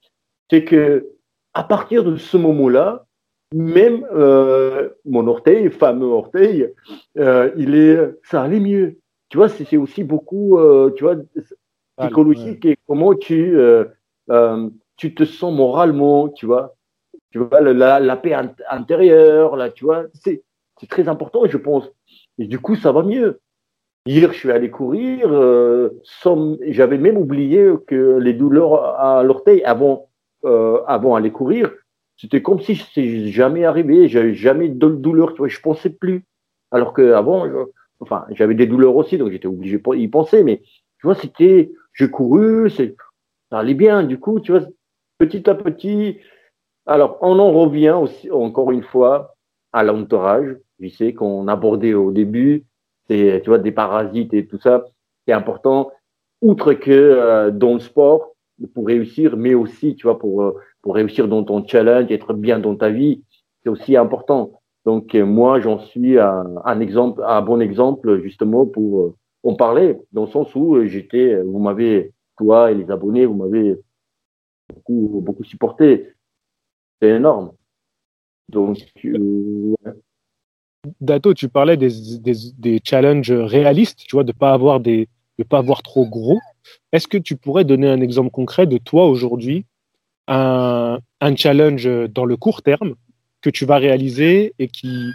[0.49, 1.07] c'est que
[1.53, 3.05] à partir de ce moment-là,
[3.53, 6.71] même euh, mon orteil, fameux orteil,
[7.17, 8.99] euh, il est, ça allait mieux.
[9.29, 11.15] Tu vois, c'est aussi beaucoup, euh, tu vois,
[11.97, 13.55] psychologique et comment tu,
[14.97, 16.75] tu te sens moralement, tu vois.
[17.31, 18.35] Tu vois, la, la paix
[18.69, 20.43] intérieure, là, tu vois, c'est
[20.87, 21.89] très important, je pense.
[22.37, 23.39] Et du coup, ça va mieux.
[24.05, 25.29] Hier, je suis allé courir,
[26.67, 30.08] j'avais même oublié que les douleurs à l'orteil avant,
[30.45, 31.71] euh, avant aller courir,
[32.17, 36.25] c'était comme si c'était jamais arrivé, j'avais jamais de douleur, tu vois, je pensais plus.
[36.71, 37.47] Alors qu'avant,
[37.99, 40.61] enfin, j'avais des douleurs aussi, donc j'étais obligé d'y penser, mais
[40.99, 42.83] tu vois, c'était, j'ai couru, ça
[43.51, 44.61] allait bien, du coup, tu vois,
[45.17, 46.19] petit à petit.
[46.85, 49.35] Alors, on en revient aussi, encore une fois,
[49.71, 52.65] à l'entourage, je sais qu'on abordait au début,
[53.07, 54.85] c'est, tu vois, des parasites et tout ça,
[55.25, 55.91] c'est important,
[56.41, 58.28] outre que euh, dans le sport,
[58.73, 62.59] pour réussir, mais aussi, tu vois, pour, euh, pour réussir dans ton challenge, être bien
[62.59, 63.23] dans ta vie,
[63.63, 64.61] c'est aussi important.
[64.85, 70.25] Donc, euh, moi, j'en suis un, exemple, un bon exemple, justement, pour en parler, dans
[70.25, 73.77] le sens où j'étais, vous m'avez, toi et les abonnés, vous m'avez
[74.73, 76.13] beaucoup, beaucoup supporté.
[77.01, 77.51] C'est énorme.
[78.49, 78.77] Donc,
[81.01, 81.89] Dato, tu parlais des,
[82.57, 85.07] des, challenges réalistes, tu vois, de pas avoir des,
[85.39, 86.39] de pas avoir trop gros.
[86.91, 89.65] Est-ce que tu pourrais donner un exemple concret de toi aujourd'hui,
[90.27, 92.95] un, un, challenge dans le court terme
[93.41, 95.11] que tu vas réaliser et qui,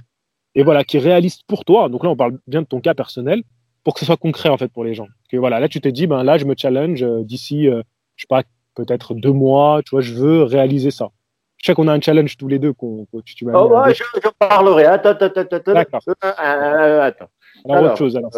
[0.54, 1.88] et voilà, qui est réaliste pour toi?
[1.90, 3.42] Donc là, on parle bien de ton cas personnel
[3.84, 5.08] pour que ce soit concret en fait pour les gens.
[5.30, 7.82] Que voilà, là, tu te dis, ben là, je me challenge euh, d'ici, euh,
[8.16, 8.42] je sais pas,
[8.74, 11.10] peut-être deux mois, tu vois, je veux réaliser ça.
[11.58, 12.72] Je sais qu'on a un challenge tous les deux.
[12.72, 14.86] qu'on tu, oh, ouais, je, je, parlerai.
[14.86, 15.72] Attends, attends, attends.
[15.72, 16.00] D'accord.
[16.08, 17.28] Euh, euh, attends.
[17.66, 18.16] Alors, alors, autre chose.
[18.16, 18.30] Alors,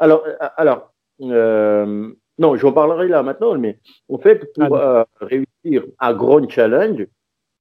[0.00, 0.24] euh, alors,
[0.56, 0.92] alors
[2.38, 7.06] non, j'en parlerai là maintenant, mais en fait, pour ah, réussir un grand challenge,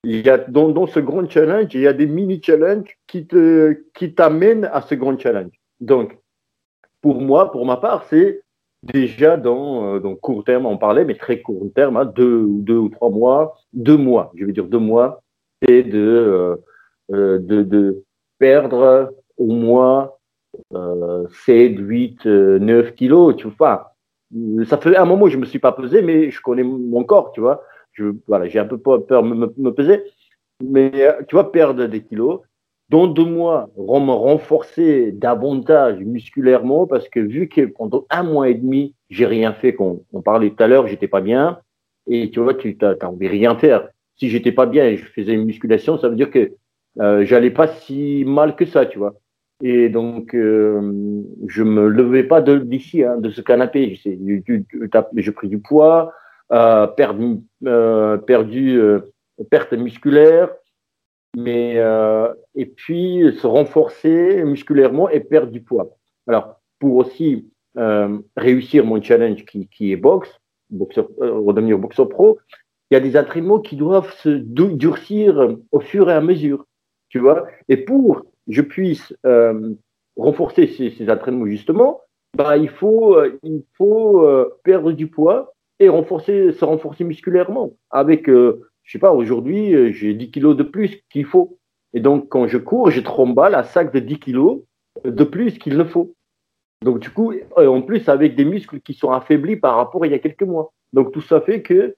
[0.04, 3.84] il y a, dans, dans, ce grand challenge, il y a des mini-challenges qui, te,
[3.94, 5.52] qui t'amènent à ce grand challenge.
[5.80, 6.18] Donc,
[7.02, 8.44] pour moi, pour ma part, c'est
[8.84, 12.90] déjà dans, euh, court terme, on parlait, mais très court terme, hein, deux, deux ou
[12.90, 15.24] trois mois, deux mois, je veux dire deux mois,
[15.62, 16.56] c'est de, euh,
[17.12, 18.04] euh, de, de,
[18.40, 20.17] perdre au moins euh,
[21.46, 23.96] 7, 8, 9 kilos, tu vois.
[24.68, 27.32] Ça fait un moment que je me suis pas pesé, mais je connais mon corps,
[27.32, 27.64] tu vois.
[27.94, 30.04] Je, voilà, j'ai un peu peur de me, peser.
[30.64, 30.92] Mais
[31.28, 32.42] tu vois, perdre des kilos,
[32.90, 38.54] dans deux mois, me renforcer davantage musculairement parce que vu que pendant un mois et
[38.54, 41.60] demi, j'ai rien fait, qu'on on parlait tout à l'heure, j'étais pas bien,
[42.08, 43.90] et tu vois, tu t'as envie de rien faire.
[44.16, 46.54] Si j'étais pas bien et je faisais une musculation, ça veut dire que
[47.00, 49.16] euh, j'allais pas si mal que ça, tu vois.
[49.64, 54.00] Et donc, euh, je me levais pas d'ici, hein, de ce canapé.
[54.04, 56.14] J'ai pris du poids,
[56.52, 59.00] euh, perdu, euh, perdu euh,
[59.50, 60.54] perte musculaire,
[61.36, 65.98] mais euh, et puis se renforcer musculairement et perdre du poids.
[66.28, 70.30] Alors, pour aussi euh, réussir mon challenge qui, qui est boxe,
[70.72, 72.38] redevenir boxeur pro,
[72.90, 76.66] il y a des entraînements qui doivent se durcir au fur et à mesure,
[77.10, 77.46] tu vois.
[77.70, 79.74] Et pour je puisse euh,
[80.16, 82.02] renforcer ces, entraînements justement,
[82.36, 87.74] bah, il faut, euh, il faut euh, perdre du poids et renforcer, se renforcer musculairement
[87.92, 91.58] avec je sais pas, aujourd'hui, j'ai 10 kilos de plus qu'il faut.
[91.94, 94.62] Et donc, quand je cours, j'ai tromba la sac de 10 kilos
[95.04, 96.16] de plus qu'il ne faut.
[96.86, 100.12] Donc, du coup, en plus, avec des muscles qui sont affaiblis par rapport à il
[100.12, 100.72] y a quelques mois.
[100.94, 101.96] Donc, tout ça fait que,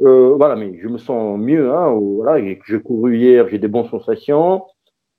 [0.00, 1.72] voilà, mais je me sens mieux.
[1.72, 4.64] Hein, voilà, j'ai couru hier, j'ai des bonnes sensations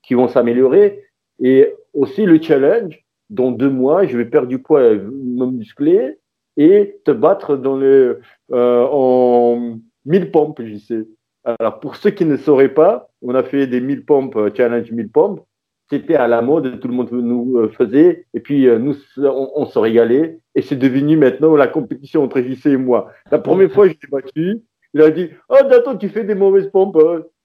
[0.04, 1.04] qui vont s'améliorer.
[1.40, 6.18] Et aussi le challenge, dans deux mois, je vais perdre du poids, me muscler
[6.58, 11.08] et te battre dans le, euh, en 1000 pompes, je sais.
[11.44, 14.92] Alors, pour ceux qui ne sauraient pas, on a fait des 1000 pompes, euh, challenge
[14.92, 15.42] 1000 pompes.
[15.90, 18.26] C'était à la mode, tout le monde nous euh, faisait.
[18.34, 20.40] Et puis, nous, on, se régalait.
[20.56, 23.12] Et c'est devenu maintenant la compétition entre JC et moi.
[23.32, 24.62] La première fois, j'étais battu.
[24.94, 26.98] Il a dit Oh, Dato, tu fais des mauvaises pompes.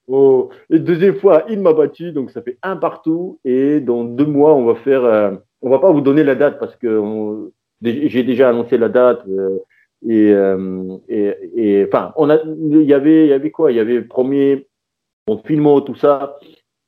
[0.09, 0.49] Oh.
[0.69, 2.11] Et deuxième fois, il m'a battu.
[2.11, 3.39] Donc, ça fait un partout.
[3.45, 5.39] Et dans deux mois, on va faire.
[5.61, 9.23] on va pas vous donner la date parce que j'ai déjà annoncé la date.
[10.07, 13.71] Euh, et, et, enfin, il y avait, y avait quoi?
[13.71, 14.67] Il y avait premier,
[15.27, 16.37] on filme tout ça.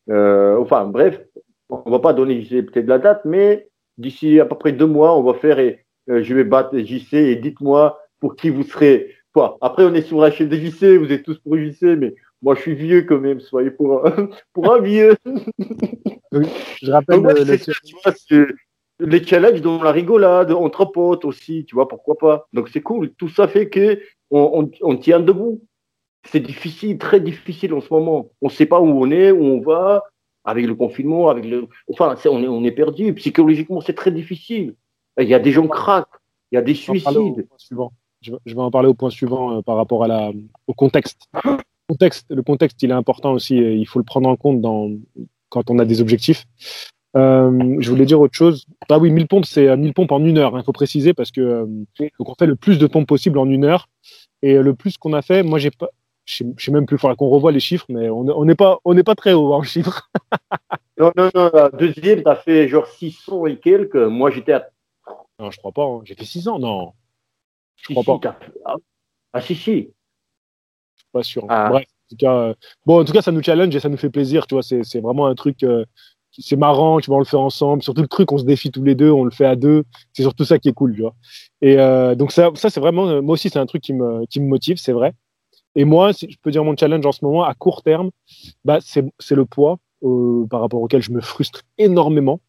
[0.10, 1.22] Euh, enfin, bref,
[1.70, 5.24] on va pas donner peut-être la date, mais d'ici à peu près deux mois, on
[5.24, 9.14] va faire et euh, je vais battre JC et dites-moi pour qui vous serez.
[9.34, 9.58] Quoi?
[9.62, 12.56] Après, on est sur la chaîne de JC, vous êtes tous pour JC, mais moi,
[12.56, 15.16] je suis vieux quand même, soyez pour un, pour un vieux.
[16.32, 18.56] je rappelle le,
[19.00, 22.48] les challenges dans la rigolade, entre potes aussi, tu vois, pourquoi pas.
[22.54, 23.14] Donc c'est cool.
[23.14, 24.00] Tout ça fait que
[24.30, 25.62] on, on, tient debout.
[26.24, 28.30] C'est difficile, très difficile en ce moment.
[28.42, 30.04] On ne sait pas où on est, où on va,
[30.44, 31.68] avec le confinement, avec le.
[31.90, 33.14] Enfin, on est, on est perdu.
[33.16, 34.76] Psychologiquement, c'est très difficile.
[35.20, 36.20] Il y a des gens craquent,
[36.52, 37.48] il y a des suicides.
[38.22, 40.32] Je vais en parler au point suivant euh, par rapport à la,
[40.68, 41.28] au contexte.
[41.92, 43.58] contexte, le contexte, il est important aussi.
[43.58, 44.90] Il faut le prendre en compte dans,
[45.50, 46.46] quand on a des objectifs.
[47.18, 48.66] Euh, je voulais dire autre chose.
[48.90, 50.54] Ah oui, 1000 pompes, c'est 1000 pompes en une heure.
[50.54, 51.66] Il hein, faut préciser parce que euh,
[52.20, 53.90] on fait le plus de pompes possible en une heure.
[54.42, 55.90] Et le plus qu'on a fait, moi, j'ai pas,
[56.26, 58.96] je sais même plus, il faudra qu'on revoie les chiffres, mais on n'est pas, on
[59.04, 60.10] pas très haut en chiffres.
[60.98, 61.52] non, non, non.
[61.78, 63.96] deuxième, tu as fait genre 600 et quelques.
[63.96, 64.70] Moi, j'étais à.
[65.38, 65.84] Non, je crois pas.
[65.84, 66.02] Hein.
[66.06, 66.94] J'ai fait 600, non.
[67.76, 68.40] Je crois pas.
[68.66, 68.76] Ah,
[69.34, 69.92] ah, si, si.
[71.12, 71.46] Pas sûr.
[71.50, 71.70] Ah.
[71.70, 72.54] Bref, en tout cas, euh,
[72.86, 74.48] bon, en tout cas, ça nous challenge et ça nous fait plaisir.
[74.48, 75.64] Tu vois, c'est vraiment un truc.
[75.64, 75.86] Euh,
[76.32, 77.84] c'est marrant, tu vois, on le fait ensemble.
[77.84, 79.84] Surtout le truc, on se défie tous les deux, on le fait à deux.
[80.14, 81.14] C'est surtout ça qui est cool, tu vois.
[81.62, 84.40] Et euh, donc ça, ça c'est vraiment, moi aussi, c'est un truc qui me, qui
[84.40, 85.14] me motive, c'est vrai.
[85.76, 88.12] Et moi, si je peux dire mon challenge en ce moment, à court terme,
[88.64, 89.78] bah, c'est le poids
[90.50, 92.40] par rapport auquel je me frustre énormément.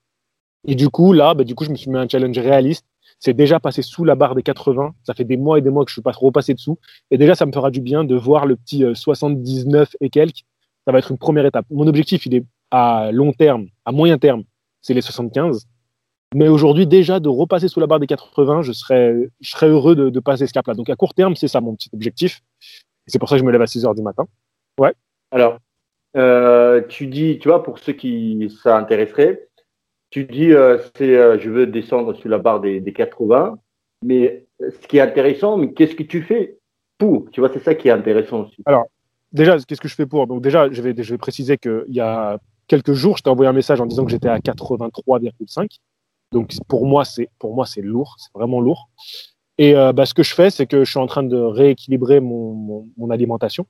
[0.67, 2.87] Et du coup, là, bah, du coup, je me suis mis un challenge réaliste.
[3.23, 4.95] C'est déjà passé sous la barre des 80.
[5.05, 6.81] Ça fait des mois et des mois que je suis pas repassé dessous.
[7.13, 10.43] Et déjà, ça me fera du bien de voir le petit 79 euh, et quelques.
[10.85, 11.65] Ça va être une première étape.
[11.71, 14.43] Mon objectif, il est à long terme, à moyen terme,
[14.81, 15.69] c'est les 75.
[16.35, 19.95] Mais aujourd'hui, déjà, de repasser sous la barre des 80, je serais, je serais heureux
[19.95, 20.75] de, passer ce cap-là.
[20.75, 22.41] Donc, à court terme, c'est ça mon petit objectif.
[23.07, 24.27] C'est pour ça que je me lève à 6 heures du matin.
[24.81, 24.95] Ouais.
[25.31, 25.59] Alors,
[26.17, 29.49] euh, tu dis, tu vois, pour ceux qui ça intéresserait,
[30.13, 33.59] tu dis, euh, euh, je veux descendre sur la barre des, des 80,
[34.05, 36.59] mais ce qui est intéressant, mais qu'est-ce que tu fais
[36.99, 37.31] pour?
[37.31, 38.63] Tu vois, c'est ça qui est intéressant aussi.
[38.67, 38.85] Alors,
[39.33, 40.27] déjà, qu'est-ce que je fais pour?
[40.27, 43.49] Donc déjà, je vais, je vais préciser qu'il y a quelques jours, je t'ai envoyé
[43.49, 45.79] un message en disant que j'étais à 83,5.
[46.31, 48.91] Donc pour moi, c'est pour moi c'est lourd, c'est vraiment lourd.
[49.57, 52.21] Et euh, bah, ce que je fais, c'est que je suis en train de rééquilibrer
[52.21, 53.67] mon, alimentation.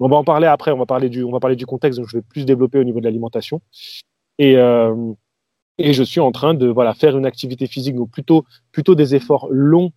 [0.00, 2.08] On va en parler après, on va parler du, on va parler du contexte, donc
[2.10, 3.62] je vais plus développer au niveau de l'alimentation.
[4.38, 5.12] Et, euh,
[5.82, 9.16] et je suis en train de voilà, faire une activité physique, donc plutôt, plutôt des
[9.16, 9.90] efforts longs,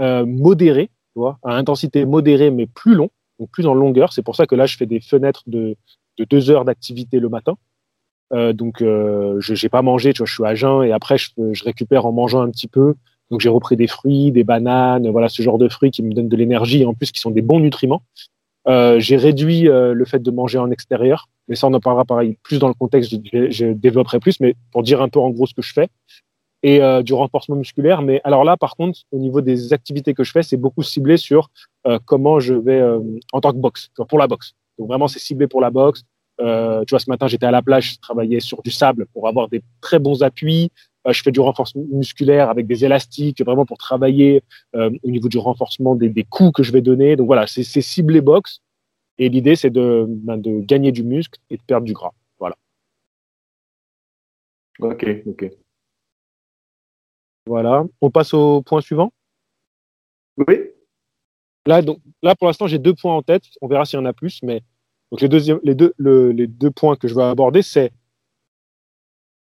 [0.00, 4.12] euh, modérés, tu vois, à intensité modérée, mais plus long, donc plus en longueur.
[4.12, 5.76] C'est pour ça que là, je fais des fenêtres de,
[6.18, 7.56] de deux heures d'activité le matin.
[8.32, 12.06] Euh, donc, euh, je n'ai pas mangé, je suis à jeun et après, je, récupère
[12.06, 12.94] en mangeant un petit peu.
[13.30, 16.28] Donc j'ai repris des fruits, des bananes, voilà ce genre de fruits qui me donnent
[16.28, 18.02] de l'énergie et en plus qui sont des bons nutriments.
[18.66, 22.58] J'ai réduit le fait de manger en extérieur, mais ça on en parlera pareil plus
[22.58, 25.62] dans le contexte, je, développerai plus, mais pour dire un peu en gros ce que
[25.62, 25.88] je fais
[26.62, 28.02] et euh, du renforcement musculaire.
[28.02, 31.16] Mais alors là, par contre, au niveau des activités que je fais, c'est beaucoup ciblé
[31.16, 31.50] sur
[31.86, 33.00] euh, comment je vais euh,
[33.32, 34.52] en tant que boxe, pour la boxe.
[34.78, 36.02] Donc vraiment, c'est ciblé pour la boxe.
[36.38, 36.44] tu
[36.90, 39.62] vois, ce matin, j'étais à la plage, je travaillais sur du sable pour avoir des
[39.80, 40.70] très bons appuis.
[41.08, 44.42] Je fais du renforcement musculaire avec des élastiques, vraiment pour travailler
[44.74, 47.16] au niveau du renforcement des, coups que je vais donner.
[47.16, 48.60] Donc voilà, c'est ciblé boxe.
[49.20, 52.14] Et l'idée, c'est de, ben, de gagner du muscle et de perdre du gras.
[52.38, 52.56] Voilà.
[54.78, 55.50] Ok, ok.
[57.44, 57.84] Voilà.
[58.00, 59.12] On passe au point suivant?
[60.38, 60.56] Oui.
[61.66, 63.44] Là, donc, là pour l'instant, j'ai deux points en tête.
[63.60, 64.42] On verra s'il y en a plus.
[64.42, 64.62] Mais
[65.12, 67.92] donc, les, les, deux, le, les deux points que je vais aborder, c'est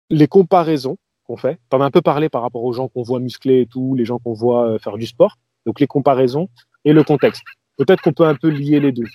[0.09, 1.59] les comparaisons qu'on fait.
[1.69, 3.93] Tu en as un peu parlé par rapport aux gens qu'on voit musclés et tout,
[3.93, 5.35] les gens qu'on voit euh, faire du sport.
[5.67, 6.49] Donc les comparaisons
[6.85, 7.43] et le contexte.
[7.77, 9.05] Peut-être qu'on peut un peu lier les deux.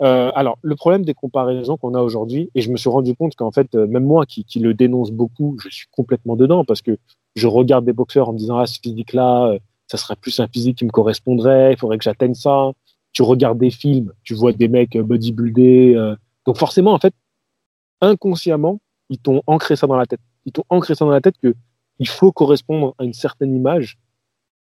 [0.00, 3.36] Euh, alors, le problème des comparaisons qu'on a aujourd'hui, et je me suis rendu compte
[3.36, 6.98] qu'en fait, euh, même moi qui, le dénonce beaucoup, je suis complètement dedans parce que
[7.36, 10.48] je regarde des boxeurs en me disant, ah, ce physique-là, euh, ça serait plus un
[10.48, 12.72] physique qui me correspondrait, il faudrait que j'atteigne ça.
[13.12, 15.94] Tu regardes des films, tu vois des mecs bodybuildés.
[16.46, 17.14] donc forcément, en fait,
[18.00, 21.36] inconsciemment, ils t'ont ancré ça dans la tête ils t'ont ancré ça dans la tête
[21.38, 21.54] que
[21.98, 23.98] il faut correspondre à une certaine image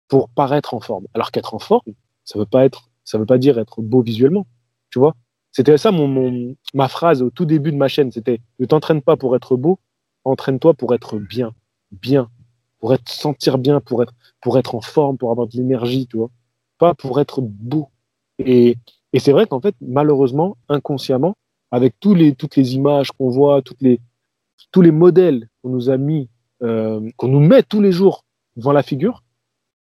[0.08, 1.06] pour paraître en forme.
[1.14, 1.94] Alors qu'être en forme,
[2.26, 4.48] ça veut pas être, ça veut pas dire être beau visuellement,
[4.92, 5.16] tu vois.
[5.52, 8.12] C'était ça mon, ma phrase au tout début de ma chaîne.
[8.12, 9.80] C'était ne t'entraîne pas pour être beau,
[10.24, 11.54] entraîne-toi pour être bien,
[11.92, 12.30] bien,
[12.80, 16.18] pour être sentir bien, pour être, pour être en forme, pour avoir de l'énergie, tu
[16.18, 16.30] vois.
[16.78, 17.90] Pas pour être beau.
[18.40, 18.78] Et,
[19.14, 21.36] et c'est vrai qu'en fait, malheureusement, inconsciemment,
[21.72, 24.00] avec tous les, toutes les images qu'on voit, toutes les,
[24.72, 26.30] tous les modèles qu'on nous a mis,
[26.64, 28.26] euh, qu'on nous met tous les jours
[28.56, 29.24] devant la figure,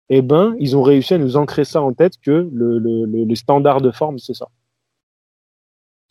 [0.09, 3.23] eh ben, ils ont réussi à nous ancrer ça en tête que le, le, le,
[3.23, 4.47] les standards de forme, c'est ça.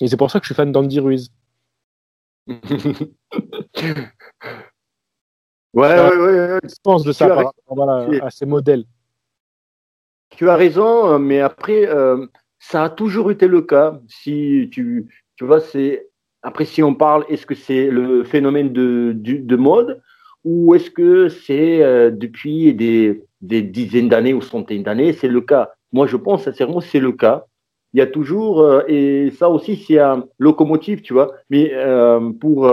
[0.01, 1.31] Et c'est pour ça que je suis fan d'Andy Ruiz.
[2.47, 2.65] ouais,
[5.75, 8.85] ouais, ouais, Je pense de ça par rapport à ces modèles.
[10.31, 12.27] Tu as raison, mais après, euh,
[12.59, 14.01] ça a toujours été le cas.
[14.09, 16.11] Si tu, tu vois, c'est
[16.43, 20.01] après, si on parle, est-ce que c'est le phénomène de, de, mode
[20.45, 25.43] ou est-ce que c'est euh, depuis des, des, dizaines d'années ou centaines d'années C'est le
[25.43, 25.71] cas.
[25.93, 27.45] Moi, je pense sincèrement c'est le cas.
[27.93, 32.33] Il y a toujours, euh, et ça aussi, c'est un locomotive, tu vois, mais euh,
[32.33, 32.71] pour.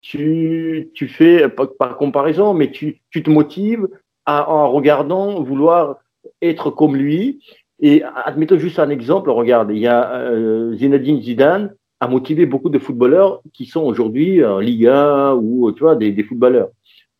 [0.00, 3.88] tu, tu fais, par, par, comparaison, mais tu, tu te motives
[4.26, 5.96] en regardant vouloir
[6.40, 7.42] être comme lui
[7.80, 12.68] Et admettons juste un exemple, regarde, il y a euh, Zinedine Zidane a motivé beaucoup
[12.68, 16.70] de footballeurs qui sont aujourd'hui en Ligue 1 ou tu vois des, des footballeurs.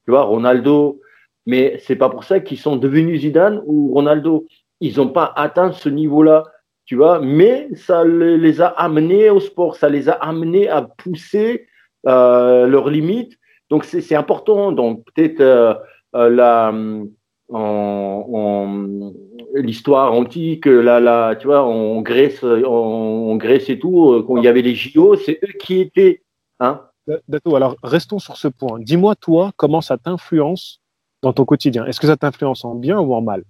[0.04, 1.00] Tu vois, Ronaldo,
[1.46, 4.46] mais c'est pas pour ça qu'ils sont devenus Zidane ou Ronaldo.
[4.82, 6.42] Ils n'ont pas atteint ce niveau-là,
[6.84, 11.68] tu vois, mais ça les a amenés au sport, ça les a amenés à pousser
[12.08, 13.38] euh, leurs limites.
[13.70, 14.72] Donc c'est important.
[14.72, 15.74] Donc peut-être euh,
[16.16, 16.74] euh la
[17.54, 19.12] en,
[19.54, 24.44] l'histoire antique, là, là, tu vois, en Grèce, en, Grèce et tout, euh, quand il
[24.44, 26.22] y avait les JO, c'est eux qui étaient.
[26.58, 26.80] Hein
[27.28, 28.80] Dato, alors restons sur ce point.
[28.80, 30.80] Dis-moi, toi, comment ça t'influence
[31.22, 31.86] dans ton quotidien?
[31.86, 33.44] Est-ce que ça t'influence en bien ou en mal?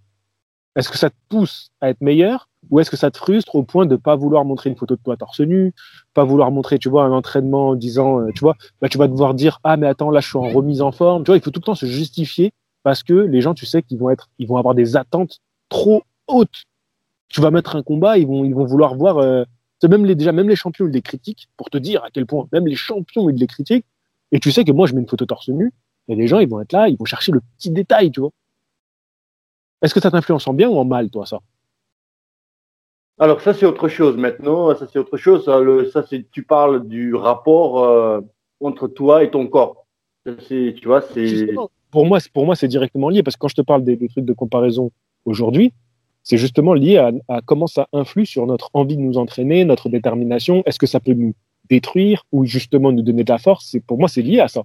[0.77, 3.63] Est-ce que ça te pousse à être meilleur ou est-ce que ça te frustre au
[3.63, 5.73] point de pas vouloir montrer une photo de toi torse nu,
[6.15, 9.09] pas vouloir montrer, tu vois, un entraînement en disant, euh, tu vois, bah, tu vas
[9.09, 11.25] devoir dire, ah, mais attends, là, je suis en remise en forme.
[11.25, 13.83] Tu vois, il faut tout le temps se justifier parce que les gens, tu sais,
[13.83, 16.65] qu'ils vont être, ils vont avoir des attentes trop hautes.
[17.29, 19.45] Tu vas mettre un combat, ils vont, ils vont vouloir voir, euh,
[19.89, 22.47] même les, déjà, même les champions, ils les critiquent pour te dire à quel point,
[22.53, 23.87] même les champions, ils les critiquent.
[24.31, 25.73] Et tu sais que moi, je mets une photo torse nu,
[26.09, 28.31] et les gens, ils vont être là, ils vont chercher le petit détail, tu vois.
[29.83, 31.41] Est-ce que ça t'influence en bien ou en mal, toi, ça?
[33.19, 34.75] Alors, ça, c'est autre chose maintenant.
[34.75, 35.45] Ça, c'est autre chose.
[35.93, 38.21] Ça, c'est, tu parles du rapport euh,
[38.61, 39.87] entre toi et ton corps.
[40.25, 41.49] C'est, tu vois, c'est.
[41.91, 44.25] Pour moi, pour moi, c'est directement lié parce que quand je te parle des, trucs
[44.25, 44.93] de comparaison
[45.27, 45.75] aujourd'hui,
[46.23, 49.89] c'est justement lié à, à, comment ça influe sur notre envie de nous entraîner, notre
[49.89, 50.63] détermination.
[50.65, 51.35] Est-ce que ça peut nous
[51.69, 53.77] détruire ou justement nous donner de la force?
[53.87, 54.63] Pour moi, c'est lié à ça.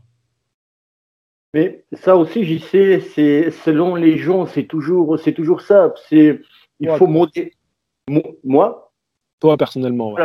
[1.58, 5.92] Mais ça aussi, j'y sais, c'est selon les gens, c'est toujours, c'est toujours ça.
[6.08, 6.40] C'est,
[6.80, 7.54] il faut monter.
[8.44, 8.92] Moi?
[9.40, 10.16] Toi, personnellement.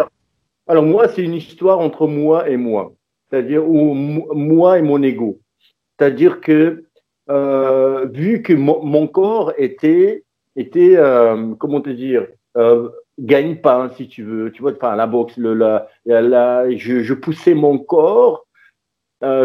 [0.66, 2.92] Alors, moi, c'est une histoire entre moi et moi.
[3.30, 5.40] C'est-à-dire, ou moi et mon ego.
[5.98, 6.84] C'est-à-dire que,
[7.30, 12.26] euh, vu que mon, corps était, était euh, comment te dire,
[12.58, 14.52] euh, gagne-pain, si tu veux.
[14.52, 15.88] Tu vois, enfin, la boxe, le, la,
[16.76, 18.44] je, je, poussais mon corps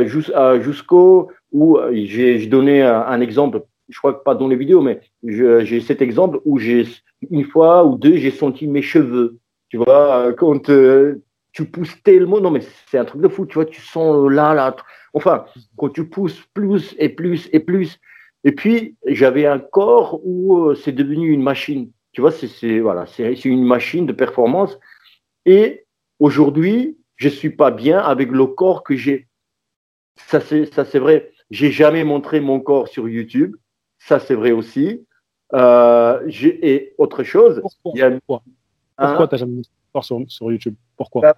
[0.06, 5.02] jusqu'au où euh, j'ai donné un, exemple, je crois que pas dans les vidéos, mais
[5.24, 6.86] j'ai cet exemple où j'ai
[7.30, 9.38] une fois ou deux, j'ai senti mes cheveux.
[9.70, 13.46] Tu vois, euh, quand euh, tu pousses tellement, non mais c'est un truc de fou,
[13.46, 14.76] tu vois, tu sens là, là.
[15.14, 15.46] Enfin,
[15.78, 18.00] quand tu pousses plus et plus et plus.
[18.44, 21.92] Et puis, j'avais un corps où c'est devenu une machine.
[22.12, 23.06] Tu vois, c'est voilà,
[23.44, 24.80] une machine de performance.
[25.46, 25.86] Et
[26.20, 29.28] aujourd'hui, je suis pas bien avec le corps que j'ai.
[30.18, 31.32] Ça, c'est vrai.
[31.50, 33.56] J'ai jamais montré mon corps sur YouTube.
[34.00, 35.06] Ça, c'est vrai aussi.
[35.54, 37.62] Euh, et autre chose.
[37.62, 38.44] Pourquoi, il y a, Pourquoi,
[38.98, 40.76] Pourquoi t'as jamais montré ton corps sur, sur YouTube?
[40.98, 41.22] Pourquoi?
[41.22, 41.36] Bah,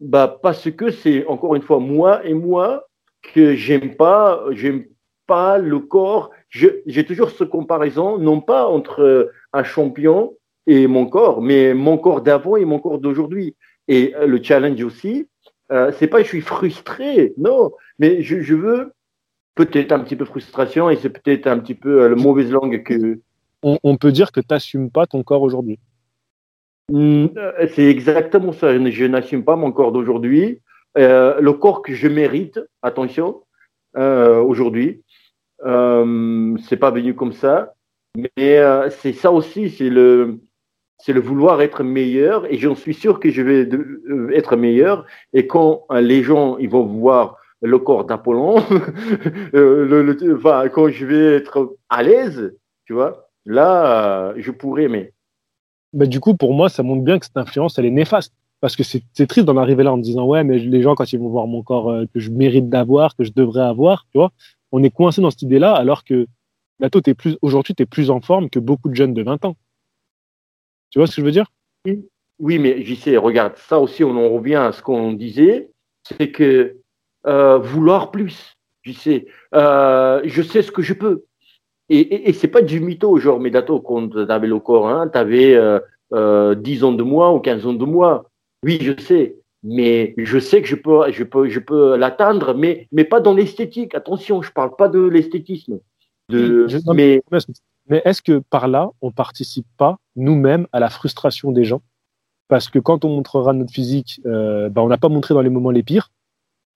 [0.00, 2.86] bah, Parce que c'est, encore une fois, moi et moi
[3.22, 4.84] que j'aime pas, j'aime
[5.26, 6.30] pas le corps.
[6.50, 12.20] J'ai toujours cette comparaison, non pas entre un champion et mon corps, mais mon corps
[12.20, 13.56] d'avant et mon corps d'aujourd'hui.
[13.88, 15.28] Et euh, le challenge aussi,
[15.72, 18.92] euh, c'est pas je suis frustré, non, mais je, je veux
[19.54, 22.82] peut-être un petit peu frustration et c'est peut-être un petit peu euh, la mauvaise langue
[22.82, 23.20] que.
[23.62, 25.78] On, peut dire que tu n'assumes pas ton corps aujourd'hui.
[26.92, 28.74] Hmm, euh, c'est exactement ça.
[28.74, 30.60] Je n'assume pas mon corps d'aujourd'hui.
[30.96, 33.42] Euh, le corps que je mérite, attention,
[33.96, 35.02] euh, aujourd'hui,
[35.64, 37.74] euh, c'est pas venu comme ça.
[38.16, 40.38] Mais c'est ça aussi, c'est le,
[40.98, 42.50] c'est le vouloir être meilleur.
[42.52, 43.68] Et j'en suis sûr que je vais
[44.34, 45.04] être meilleur.
[45.32, 48.56] Et quand les gens ils vont voir le corps d'Apollon,
[49.54, 55.12] euh, enfin, quand je vais être à l'aise, tu vois, là, euh, je pourrais, mais.
[55.92, 58.32] Bah, du coup, pour moi, ça montre bien que cette influence, elle est néfaste.
[58.60, 61.18] Parce que c'est triste d'en arriver là en disant, ouais, mais les gens, quand ils
[61.18, 64.32] vont voir mon corps euh, que je mérite d'avoir, que je devrais avoir, tu vois,
[64.72, 66.26] on est coincé dans cette idée-là, alors que
[66.80, 69.44] là, toi, plus, aujourd'hui, tu es plus en forme que beaucoup de jeunes de 20
[69.44, 69.56] ans.
[70.90, 71.46] Tu vois ce que je veux dire?
[72.38, 75.70] Oui, mais j'y sais, regarde, ça aussi, on en revient à ce qu'on disait,
[76.02, 76.78] c'est que
[77.26, 78.56] euh, vouloir plus.
[78.82, 81.24] Je sais, euh, je sais ce que je peux.
[81.88, 84.88] Et, et, et c'est pas du mytho, genre, mais dato, quand tu avais le corps,
[84.88, 85.78] hein, tu avais euh,
[86.12, 88.30] euh, 10 ans de moi ou 15 ans de moi.
[88.62, 89.36] Oui, je sais.
[89.62, 93.34] Mais je sais que je peux, je peux, je peux l'atteindre, mais, mais pas dans
[93.34, 93.94] l'esthétique.
[93.94, 95.80] Attention, je parle pas de l'esthétisme.
[96.28, 97.22] De, mais,
[97.88, 101.82] mais est-ce que par là, on participe pas nous-mêmes à la frustration des gens?
[102.48, 105.50] Parce que quand on montrera notre physique, euh, ben on n'a pas montré dans les
[105.50, 106.10] moments les pires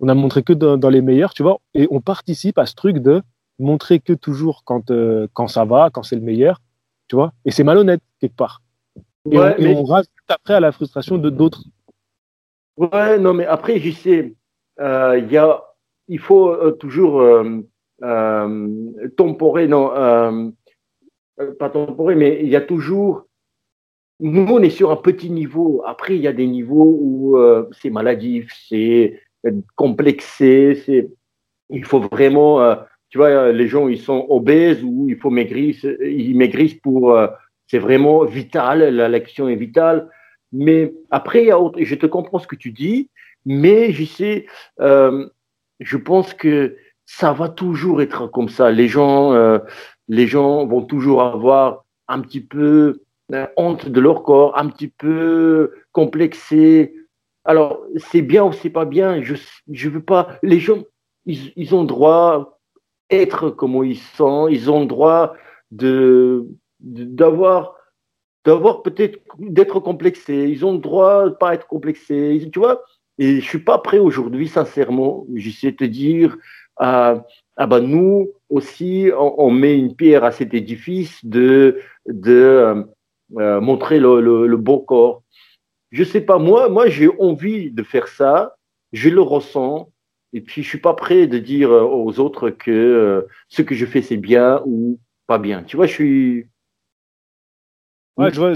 [0.00, 2.98] on a montré que dans, les meilleurs, tu vois, et on participe à ce truc
[2.98, 3.22] de
[3.58, 6.60] montrer que toujours quand, euh, quand ça va, quand c'est le meilleur,
[7.08, 8.62] tu vois, et c'est malhonnête quelque part.
[9.30, 9.74] Et, on, mais...
[9.86, 11.64] rajoute après à la frustration de d'autres.
[12.76, 14.34] Ouais, non, mais après, j'y sais,
[14.80, 15.62] euh, y a,
[16.06, 17.60] il faut euh, toujours euh,
[19.16, 20.52] temporer, non,
[21.58, 23.28] pas temporer, mais il y a toujours
[24.20, 25.82] nous, on est sur un petit niveau.
[25.86, 29.20] Après, il y a des niveaux où euh, c'est maladif, c'est
[29.76, 31.10] complexé, c'est,
[31.70, 32.76] il faut vraiment, euh,
[33.10, 37.28] tu vois, les gens, ils sont obèses ou il faut maigrir, ils maigrissent pour, euh,
[37.66, 40.08] c'est vraiment vital, la lecture est vitale.
[40.52, 43.10] Mais après, je te comprends ce que tu dis,
[43.44, 44.46] mais je sais,
[44.78, 48.70] je pense que ça va toujours être comme ça.
[48.70, 49.34] Les gens,
[50.08, 53.02] les gens vont toujours avoir un petit peu
[53.34, 56.94] euh, honte de leur corps, un petit peu complexé.
[57.44, 59.34] Alors, c'est bien ou c'est pas bien, je
[59.68, 60.38] ne veux pas.
[60.42, 60.82] Les gens,
[61.26, 62.58] ils, ils ont droit
[63.10, 65.34] être comme ils sont, ils ont le droit
[65.70, 66.46] de
[66.80, 67.74] d'avoir
[68.44, 72.82] d'avoir peut-être d'être complexés, ils ont le droit de pas être complexés, tu vois.
[73.18, 76.36] Et je suis pas prêt aujourd'hui, sincèrement, j'essaie de te dire,
[76.76, 77.24] ah,
[77.56, 82.84] ah ben nous aussi, on, met une pierre à cet édifice de de euh,
[83.38, 85.22] euh, montrer le, le, beau corps.
[85.90, 88.56] Je sais pas, moi, moi j'ai envie de faire ça,
[88.92, 89.90] je le ressens,
[90.32, 93.74] et puis je suis pas prêt de dire euh, aux autres que euh, ce que
[93.74, 95.62] je fais c'est bien ou pas bien.
[95.62, 96.46] Tu vois, je suis.
[98.16, 98.52] Ouais, je vois,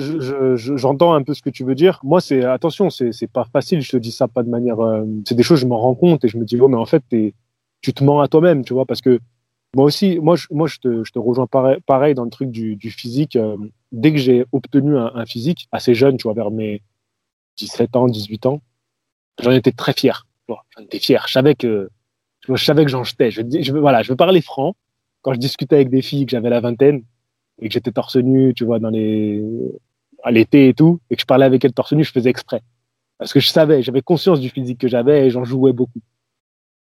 [0.77, 2.01] j'entends un peu ce que tu veux dire.
[2.03, 3.81] Moi, c'est attention, c'est pas facile.
[3.81, 4.79] Je te dis ça pas de manière.
[5.25, 7.05] c'est des choses, je m'en rends compte et je me dis, oh, mais en fait,
[7.81, 9.21] tu te mens à toi-même, tu vois, parce que
[9.75, 12.91] moi aussi, moi, je, moi, je te, je te rejoins pareil, dans le truc du,
[12.91, 13.37] physique.
[13.37, 13.57] Euh,
[13.91, 16.83] dès que j'ai obtenu un, physique assez jeune, tu vois, vers mes
[17.57, 18.63] 17 ans, 18 ans,
[19.41, 20.27] j'en étais très fier.
[20.49, 21.25] J'en étais fier.
[21.27, 21.91] Je savais que,
[22.49, 23.31] je savais que j'en jetais.
[23.31, 24.75] Je, je, voilà, je veux parler franc.
[25.23, 27.05] Quand je discutais avec des filles que j'avais la vingtaine
[27.61, 29.43] et que j'étais torse nu, tu vois, dans les,
[30.23, 32.63] à l'été et tout, et que je parlais avec elles torse nu, je faisais exprès.
[33.19, 36.01] Parce que je savais, j'avais conscience du physique que j'avais et j'en jouais beaucoup.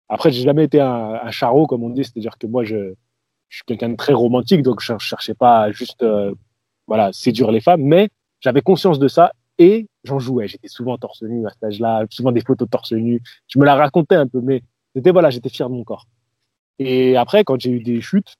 [0.08, 2.94] Après, j'ai jamais été un, un charreau, comme on dit, c'est-à-dire que moi, je,
[3.50, 6.34] suis quelqu'un de très romantique, donc je, cherchais pas à juste euh,
[6.86, 8.08] voilà, séduire les femmes, mais
[8.40, 10.48] j'avais conscience de ça et j'en jouais.
[10.48, 13.22] J'étais souvent torse nu à cet âge-là, souvent des photos torse nu.
[13.48, 14.62] Je me la racontais un peu, mais
[14.94, 16.06] c'était voilà, j'étais fier de mon corps.
[16.78, 18.36] Et après, quand j'ai eu des chutes,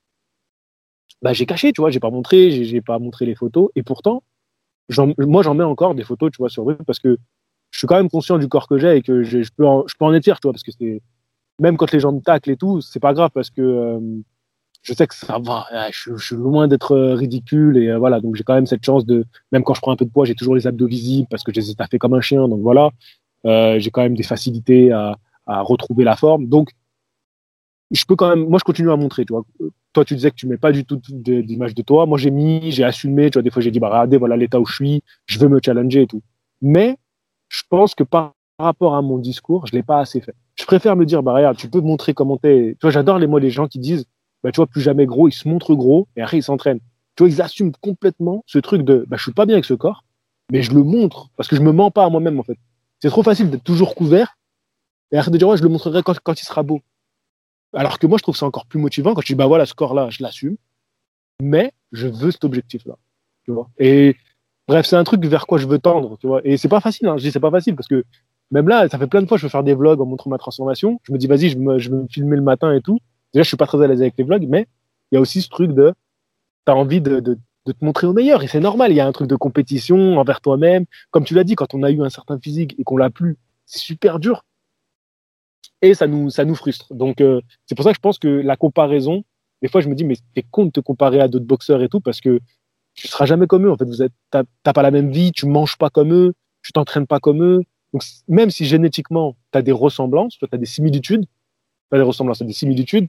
[1.22, 4.22] bah, j'ai caché, tu vois, j'ai pas montré, j'ai pas montré les photos, et pourtant,
[5.18, 7.18] moi, j'en mets encore des photos, tu vois, sur eux, parce que
[7.70, 9.84] je suis quand même conscient du corps que j'ai et que je, je peux, en,
[9.86, 11.02] je peux en être fier, tu vois, parce que c'est
[11.60, 14.00] même quand les gens me taclent et tout, c'est pas grave parce que euh,
[14.88, 15.66] je sais que ça va.
[15.92, 18.20] Je, je suis loin d'être euh, ridicule et euh, voilà.
[18.20, 20.24] Donc j'ai quand même cette chance de, même quand je prends un peu de poids,
[20.24, 22.48] j'ai toujours les abdos visibles parce que je les ai taffés comme un chien.
[22.48, 22.90] Donc voilà,
[23.44, 25.16] euh, j'ai quand même des facilités à,
[25.46, 26.46] retrouver la forme.
[26.46, 26.70] Donc
[27.90, 29.24] je peux quand même, moi je continue à montrer.
[29.26, 29.34] Tu
[29.92, 32.06] toi tu disais que tu mets pas du tout d'image de toi.
[32.06, 33.30] Moi j'ai mis, j'ai assumé.
[33.30, 35.48] Tu vois, des fois j'ai dit bah regardez voilà l'état où je suis, je veux
[35.48, 36.22] me challenger et tout.
[36.62, 36.96] Mais
[37.48, 40.96] je pense que par rapport à mon discours, je l'ai pas assez fait je préfère
[40.96, 42.76] me dire, bah regarde, tu peux montrer comment t'es.
[42.78, 44.06] Tu vois, j'adore les mots les gens qui disent,
[44.42, 46.80] bah tu vois, plus jamais gros, ils se montrent gros et après ils s'entraînent.
[47.16, 49.74] Tu vois, ils assument complètement ce truc de, bah je suis pas bien avec ce
[49.74, 50.04] corps,
[50.50, 52.58] mais je le montre parce que je me mens pas à moi-même en fait.
[53.00, 54.36] C'est trop facile d'être toujours couvert
[55.12, 56.80] et après de dire, ouais, je le montrerai quand, quand il sera beau.
[57.72, 59.74] Alors que moi, je trouve ça encore plus motivant quand je dis, bah voilà, ce
[59.74, 60.56] corps-là, je l'assume,
[61.40, 62.96] mais je veux cet objectif-là.
[63.44, 63.68] Tu vois.
[63.78, 64.16] Et
[64.66, 66.40] bref, c'est un truc vers quoi je veux tendre, tu vois.
[66.44, 67.16] Et c'est pas facile, hein.
[67.16, 68.04] je dis c'est pas facile parce que
[68.50, 70.38] même là, ça fait plein de fois, je veux faire des vlogs en montrant ma
[70.38, 71.00] transformation.
[71.02, 72.98] Je me dis, vas-y, je, me, je vais me filmer le matin et tout.
[73.32, 74.66] Déjà, je suis pas très à l'aise avec les vlogs, mais
[75.10, 75.94] il y a aussi ce truc de,
[76.66, 78.42] tu as envie de, te montrer au meilleur.
[78.42, 80.86] Et c'est normal, il y a un truc de compétition envers toi-même.
[81.10, 83.36] Comme tu l'as dit, quand on a eu un certain physique et qu'on l'a plus,
[83.66, 84.44] c'est super dur.
[85.82, 86.92] Et ça nous, ça nous frustre.
[86.94, 89.22] Donc, euh, c'est pour ça que je pense que la comparaison,
[89.62, 91.88] des fois, je me dis, mais t'es con de te comparer à d'autres boxeurs et
[91.88, 92.40] tout, parce que
[92.94, 93.70] tu seras jamais comme eux.
[93.70, 96.72] En fait, vous êtes, t'as pas la même vie, tu manges pas comme eux, tu
[96.72, 97.62] t'entraînes pas comme eux,
[97.92, 101.24] donc, même si génétiquement, tu as des ressemblances, tu as des similitudes,
[101.88, 103.08] pas des ressemblances, tu des similitudes,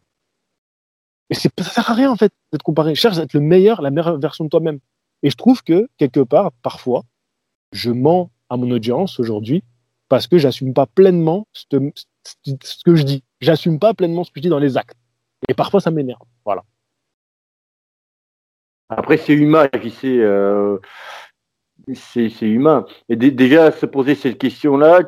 [1.29, 2.95] mais ça sert à rien, en fait, de te comparer.
[2.95, 4.79] Cherche à être le meilleur, la meilleure version de toi-même.
[5.23, 7.03] Et je trouve que, quelque part, parfois,
[7.71, 9.63] je mens à mon audience aujourd'hui
[10.07, 11.65] parce que j'assume pas pleinement ce,
[12.83, 13.23] que je dis.
[13.41, 14.97] J'assume pas pleinement ce que je dis dans les actes.
[15.47, 16.21] Et parfois, ça m'énerve.
[16.45, 16.63] Voilà.
[18.89, 20.17] Après, c'est humain, sait.
[20.19, 20.79] Euh,
[21.93, 22.85] c'est humain.
[23.07, 25.01] Et déjà, se poser cette question-là,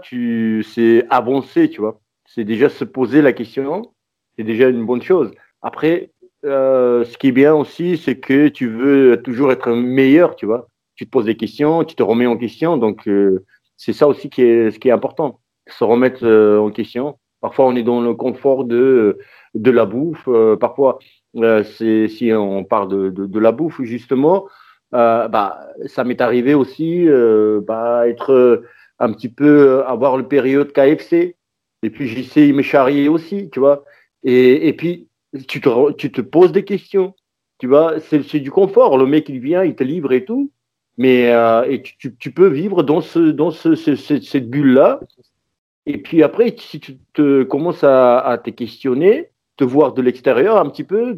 [0.64, 2.00] c'est avancer, tu vois.
[2.26, 3.94] C'est déjà se poser la question,
[4.38, 5.32] c'est déjà une bonne chose.
[5.62, 6.12] Après,
[6.46, 10.68] euh, ce qui est bien aussi, c'est que tu veux toujours être meilleur, tu vois.
[10.96, 12.78] Tu te poses des questions, tu te remets en question.
[12.78, 13.46] Donc, euh,
[13.78, 17.18] c'est ça aussi qui est, ce qui est important, se remettre euh, en question.
[17.42, 19.18] Parfois, on est dans le confort de,
[19.56, 20.30] de la bouffe.
[20.60, 21.00] parfois,
[21.34, 24.48] c'est si on parle de, de, de la bouffe, justement,
[24.94, 28.68] euh, bah, ça m'est arrivé aussi euh, bah, être euh,
[29.00, 31.36] un petit peu avoir le période KFC.
[31.84, 33.84] Et puis j'essaie de me charrier aussi, tu vois.
[34.24, 35.08] Et, et puis
[35.48, 37.16] tu te, tu te poses des questions,
[37.60, 38.00] tu vois.
[38.00, 38.98] C'est du confort.
[38.98, 40.52] Le mec il vient, il te livre et tout.
[40.98, 41.32] Mais
[41.68, 45.00] et tu, tu, peux vivre dans, ce, dans ce, cette bulle-là.
[45.86, 50.58] Et puis après, si tu te commences à, à te questionner, te voir de l'extérieur
[50.58, 51.16] un petit peu,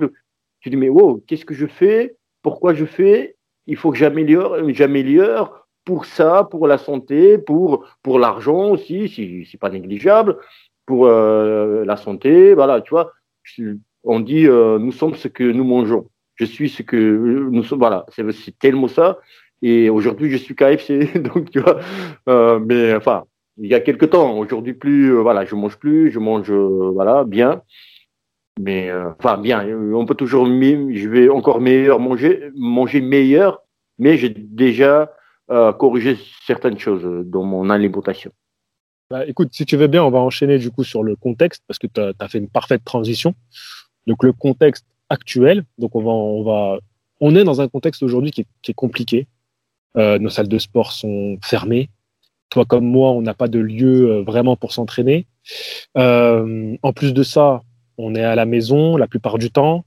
[0.61, 2.15] tu dis mais wow, qu'est-ce que je fais?
[2.41, 3.35] Pourquoi je fais?
[3.67, 9.47] Il faut que j'améliore, j'améliore pour ça, pour la santé, pour, pour l'argent aussi, si
[9.49, 10.37] c'est pas négligeable,
[10.85, 13.11] pour euh, la santé, voilà, tu vois.
[14.03, 16.09] On dit euh, nous sommes ce que nous mangeons.
[16.35, 19.19] Je suis ce que nous sommes, voilà, c'est tellement ça.
[19.61, 21.79] Et aujourd'hui, je suis KFC, donc tu vois.
[22.27, 23.23] Euh, mais enfin,
[23.57, 27.61] il y a quelques temps, aujourd'hui plus, voilà, je mange plus, je mange, voilà, bien.
[28.59, 33.63] Mais enfin, bien, on peut toujours, je vais encore meilleur manger, manger meilleur,
[33.97, 35.11] mais j'ai déjà
[35.47, 38.31] corriger certaines choses dans mon alimentation.
[39.13, 41.77] Bah, écoute, si tu veux bien, on va enchaîner du coup sur le contexte parce
[41.77, 43.35] que tu as, fait une parfaite transition.
[44.07, 46.79] Donc le contexte actuel, donc on va, on va,
[47.19, 49.27] on est dans un contexte aujourd'hui qui, est compliqué.
[49.95, 51.89] Euh, nos salles de sport sont fermées.
[52.49, 55.27] Toi comme moi, on n'a pas de lieu euh, vraiment pour s'entraîner.
[55.97, 57.63] Euh, en plus de ça,
[57.97, 59.85] on est à la maison la plupart du temps.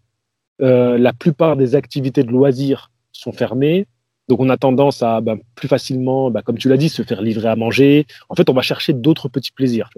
[0.59, 3.87] la plupart des activités de loisirs sont fermées.
[4.29, 7.23] Donc on a tendance à ben, plus facilement, ben, comme tu l'as dit, se faire
[7.23, 8.07] livrer à manger.
[8.29, 9.91] En fait, on va chercher d'autres petits plaisirs.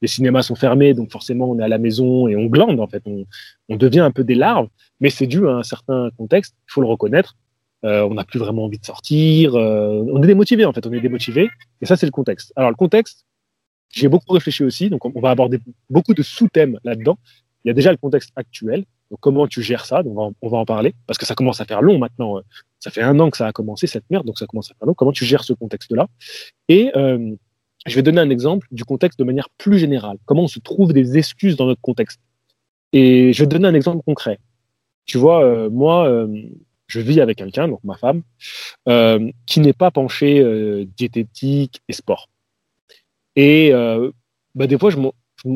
[0.00, 2.80] Les cinémas sont fermés, donc forcément on est à la maison et on glande.
[2.80, 3.24] En fait, on,
[3.68, 4.68] on devient un peu des larves,
[5.00, 6.54] mais c'est dû à un certain contexte.
[6.68, 7.36] Il faut le reconnaître.
[7.84, 9.56] Euh, on n'a plus vraiment envie de sortir.
[9.56, 10.86] Euh, on est démotivé en fait.
[10.86, 11.48] On est démotivé.
[11.80, 12.52] Et ça, c'est le contexte.
[12.56, 13.26] Alors le contexte,
[13.92, 14.90] j'ai beaucoup réfléchi aussi.
[14.90, 15.58] Donc on va aborder
[15.90, 17.18] beaucoup de sous-thèmes là-dedans.
[17.64, 18.84] Il y a déjà le contexte actuel.
[19.12, 20.02] Donc, comment tu gères ça?
[20.06, 22.40] On va, on va en parler parce que ça commence à faire long maintenant.
[22.80, 24.86] Ça fait un an que ça a commencé cette merde, donc ça commence à faire
[24.86, 24.94] long.
[24.94, 26.08] Comment tu gères ce contexte-là?
[26.68, 27.36] Et euh,
[27.84, 30.16] je vais donner un exemple du contexte de manière plus générale.
[30.24, 32.20] Comment on se trouve des excuses dans notre contexte?
[32.94, 34.38] Et je vais donner un exemple concret.
[35.04, 36.28] Tu vois, euh, moi, euh,
[36.86, 38.22] je vis avec quelqu'un, donc ma femme,
[38.88, 42.30] euh, qui n'est pas penché euh, diététique et sport.
[43.36, 43.72] Et
[44.54, 44.90] bah, des fois,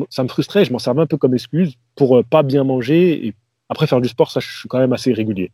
[0.09, 3.33] ça me frustrait, je m'en servais un peu comme excuse pour pas bien manger et
[3.69, 5.51] après, faire du sport, ça, je suis quand même assez régulier.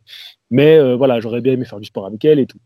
[0.50, 2.58] Mais euh, voilà, j'aurais bien aimé faire du sport avec elle et tout.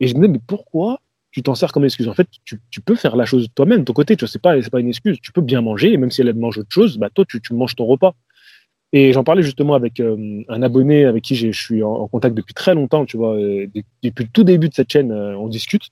[0.00, 1.00] Et je me dis, mais pourquoi
[1.30, 2.08] tu t'en sers comme excuse?
[2.08, 4.16] En fait, tu, peux faire la chose toi-même, de ton côté.
[4.16, 5.18] Tu vois, c'est pas, pas une excuse.
[5.22, 7.76] Tu peux bien manger, et même si elle mange autre chose, bah toi, tu, manges
[7.76, 8.14] ton repas.
[8.92, 12.54] Et j'en parlais justement avec euh, un abonné avec qui je suis en, contact depuis
[12.54, 13.36] très longtemps, tu vois.
[13.36, 15.90] depuis le tout début de cette chaîne, euh, on discute.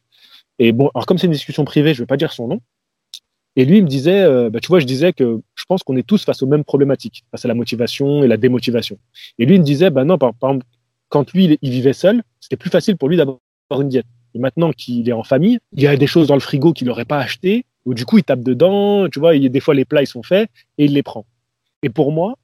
[0.58, 2.60] Et bon, alors comme c'est une discussion privée, je vais pas dire son nom,
[3.56, 5.96] et lui, il me disait, euh, bah, tu vois, je disais que je pense qu'on
[5.96, 8.98] est tous face aux mêmes problématiques, face à la motivation et la démotivation.
[9.38, 10.64] Et lui, il me disait, bah non, par, exemple,
[11.08, 13.40] quand lui, il, vivait seul, c'était plus facile pour lui d'avoir
[13.80, 14.06] une diète.
[14.34, 16.86] Et maintenant qu'il est en famille, il y a des choses dans le frigo qu'il
[16.86, 20.02] n'aurait pas acheté, ou du coup, il tape dedans, tu vois, des fois, les plats,
[20.02, 21.26] ils sont faits, et il les prend.
[21.82, 22.36] Et pour moi,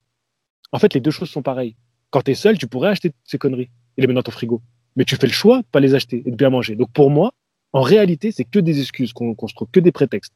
[0.73, 1.77] en fait, les deux choses sont pareilles.
[2.11, 4.63] Quand tu es seul, tu pourrais acheter ces conneries et les mettre dans ton frigo.
[4.97, 6.75] Mais tu fais le choix de pas les acheter et de bien manger.
[6.77, 7.33] Donc pour moi,
[7.73, 10.33] en réalité, c'est que des excuses qu'on trouve, que des prétextes.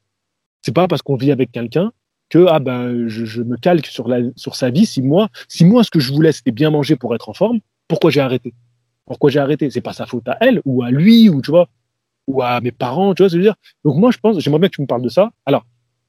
[0.62, 1.92] C'est pas parce qu'on vit avec quelqu'un
[2.30, 4.86] que ah ben je, me calque sur sa vie.
[4.86, 7.60] Si moi si moi ce que je voulais c'était bien manger pour être en forme,
[7.86, 8.54] pourquoi j'ai arrêté?
[9.06, 9.70] Pourquoi j'ai arrêté?
[9.70, 11.68] C'est pas sa faute à elle ou à lui ou tu vois
[12.26, 13.14] ou à mes parents.
[13.14, 13.56] Tu vois ce je veux dire?
[13.84, 15.30] Donc moi je pense j'aimerais bien que tu me parles de ça.
[15.46, 15.64] Alors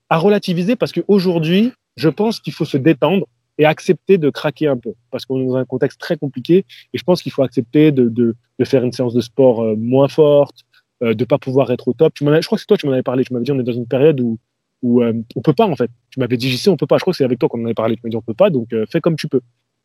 [0.09, 3.25] à relativiser parce qu'aujourd'hui je pense qu'il faut se détendre
[3.59, 6.97] et accepter de craquer un peu parce qu'on est dans un contexte très compliqué et
[6.97, 10.63] je pense qu'il faut accepter de, faire une séance de sport euh, moins forte,
[11.03, 12.13] euh, de pas pouvoir être au top.
[12.13, 13.23] Tu je crois que c'est toi qui m'en avais parlé.
[13.23, 14.37] Tu m'avais dit on est dans une période où
[14.81, 15.91] où euh, on peut pas en fait.
[16.09, 16.97] Tu m'avais dit JC, on peut pas.
[16.97, 17.95] Je crois que c'est avec toi qu'on en avait parlé.
[17.95, 19.41] Tu m'as dit on peut pas, donc euh, fais comme tu peux.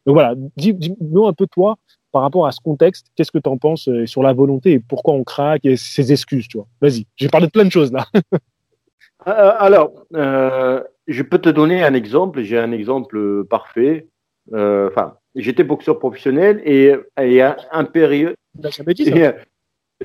[0.07, 1.77] Donc voilà, dis-nous un peu toi
[2.13, 3.09] par rapport à ce contexte.
[3.17, 6.13] Qu'est-ce que tu en penses euh, sur la volonté et pourquoi on craque et ses
[6.13, 6.67] excuses, tu vois.
[6.81, 8.07] Vas-y, j'ai parlé de plein de choses là.
[9.27, 12.43] Alors, je peux te donner un exemple.
[12.43, 14.09] J'ai un exemple parfait.
[14.53, 18.35] Enfin, j'étais boxeur professionnel et il y a un période.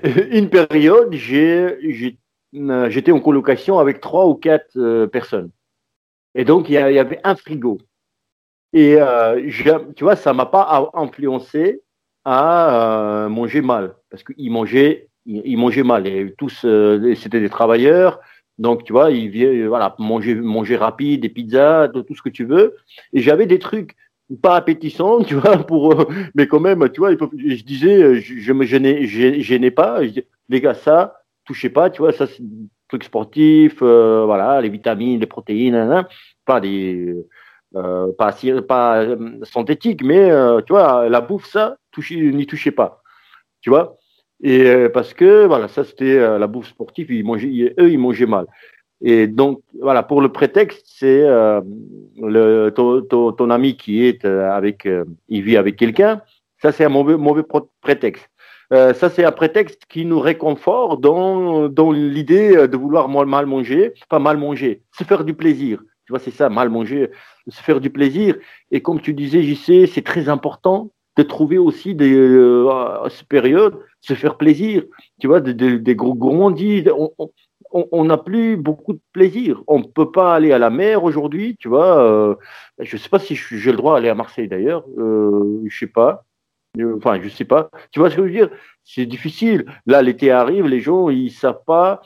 [0.31, 5.51] Une période, euh, j'étais en colocation avec trois ou quatre euh, personnes.
[6.35, 7.79] Et donc, il y, avait un frigo.
[8.71, 9.49] Et euh,
[9.95, 11.81] tu vois, ça m'a pas influencé
[12.23, 16.05] à manger mal, parce qu'ils mangeaient, ils, mangeaient mal.
[16.05, 16.65] Et tous,
[17.15, 18.19] c'était des travailleurs.
[18.59, 22.75] Donc, tu vois, ils voilà, manger, manger rapide, des pizzas, tout ce que tu veux.
[23.11, 23.95] Et j'avais des trucs
[24.41, 26.05] pas appétissants, tu vois, pour,
[26.35, 30.01] mais quand même, tu vois, je disais, je, me gênais, pas.
[30.49, 32.43] les gars, ça, touchez pas, tu vois, ça c'est
[32.89, 36.05] truc sportif, euh, voilà, les vitamines, les protéines,
[36.45, 37.15] pas des,
[37.75, 38.35] euh, pas,
[38.67, 40.29] pas euh, synthétiques, mais
[40.65, 41.77] tu vois, la bouffe, ça,
[42.11, 43.01] n'y touchez pas,
[43.61, 43.97] tu vois.
[44.41, 48.47] Et parce que voilà, ça c'était la bouffe sportive, ils mangeaient, eux ils mangeaient mal.
[49.01, 54.87] Et donc voilà, pour le prétexte, c'est le ton, ami qui est avec,
[55.29, 56.21] il vit avec quelqu'un,
[56.61, 57.43] ça c'est un mauvais
[57.81, 58.29] prétexte.
[58.71, 63.93] Euh, ça, c'est un prétexte qui nous réconforte dans, dans l'idée de vouloir mal manger,
[64.09, 65.79] pas mal manger, se faire du plaisir.
[66.05, 67.09] Tu vois, c'est ça, mal manger,
[67.47, 68.35] se faire du plaisir.
[68.71, 73.79] Et comme tu disais, JC, c'est très important de trouver aussi euh, à cette période,
[74.01, 74.83] se faire plaisir.
[75.19, 76.91] Tu vois, des, gros gourmandises.
[77.73, 79.63] N'a plus beaucoup de plaisir.
[79.67, 82.01] On ne peut pas aller à la mer aujourd'hui, tu vois.
[82.01, 82.35] Euh,
[82.79, 84.85] je ne sais pas si j'ai le droit d'aller à Marseille d'ailleurs.
[84.97, 86.25] Euh, je sais pas.
[86.79, 87.69] Euh, enfin, je sais pas.
[87.91, 88.49] Tu vois ce que je veux dire?
[88.83, 89.65] C'est difficile.
[89.85, 92.01] Là, l'été arrive, les gens, ils savent pas,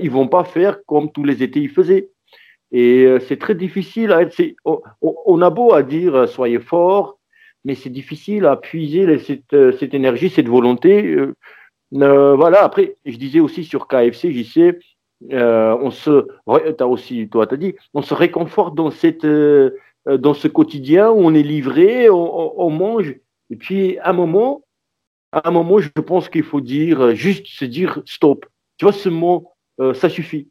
[0.00, 2.10] ils vont pas faire comme tous les étés ils faisaient.
[2.70, 4.12] Et c'est très difficile.
[4.12, 7.18] À être, on, on, a beau à dire soyez forts,
[7.64, 11.16] mais c'est difficile à puiser cette, énergie, cette volonté.
[11.90, 12.62] voilà.
[12.62, 14.78] Après, je disais aussi sur KFC, j'y sais,
[15.30, 21.10] on se, as aussi, toi, t'as dit, on se réconforte dans cette, dans ce quotidien
[21.10, 23.16] où on est livré, on, mange
[23.50, 24.64] et puis, à un moment,
[25.32, 28.46] à un moment, je pense qu'il faut dire, euh, juste se dire stop.
[28.76, 30.48] Tu vois, ce mot, euh, ça suffit.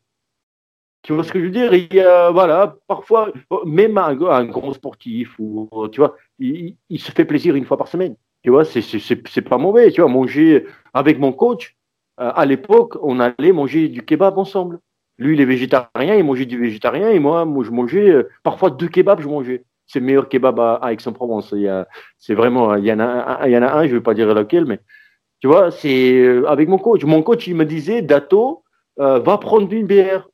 [1.03, 1.73] Tu vois ce que je veux dire?
[1.73, 3.31] Il y a, voilà, parfois,
[3.65, 7.87] même un, un grand sportif, ou, tu vois, il, se fait plaisir une fois par
[7.87, 8.15] semaine.
[8.43, 9.91] Tu vois, c'est pas mauvais.
[9.91, 11.76] Tu vois, manger avec mon coach,
[12.19, 14.79] euh, à l'époque, on allait manger du kebab ensemble.
[15.17, 18.87] Lui, il est végétarien, il mangeait du végétarien, et moi, moi je mangeais, parfois deux
[18.87, 21.55] kebabs, je mangeais c'est le meilleur kebab à, Aix-en-Provence.
[22.17, 24.03] C'est vraiment, il y, en a un, il y en a un, je ne vais
[24.03, 24.79] pas dire lequel, mais
[25.39, 27.03] tu vois, c'est euh, avec mon coach.
[27.03, 28.63] Mon coach, il me disait, Dato,
[28.99, 30.27] euh, va prendre une bière.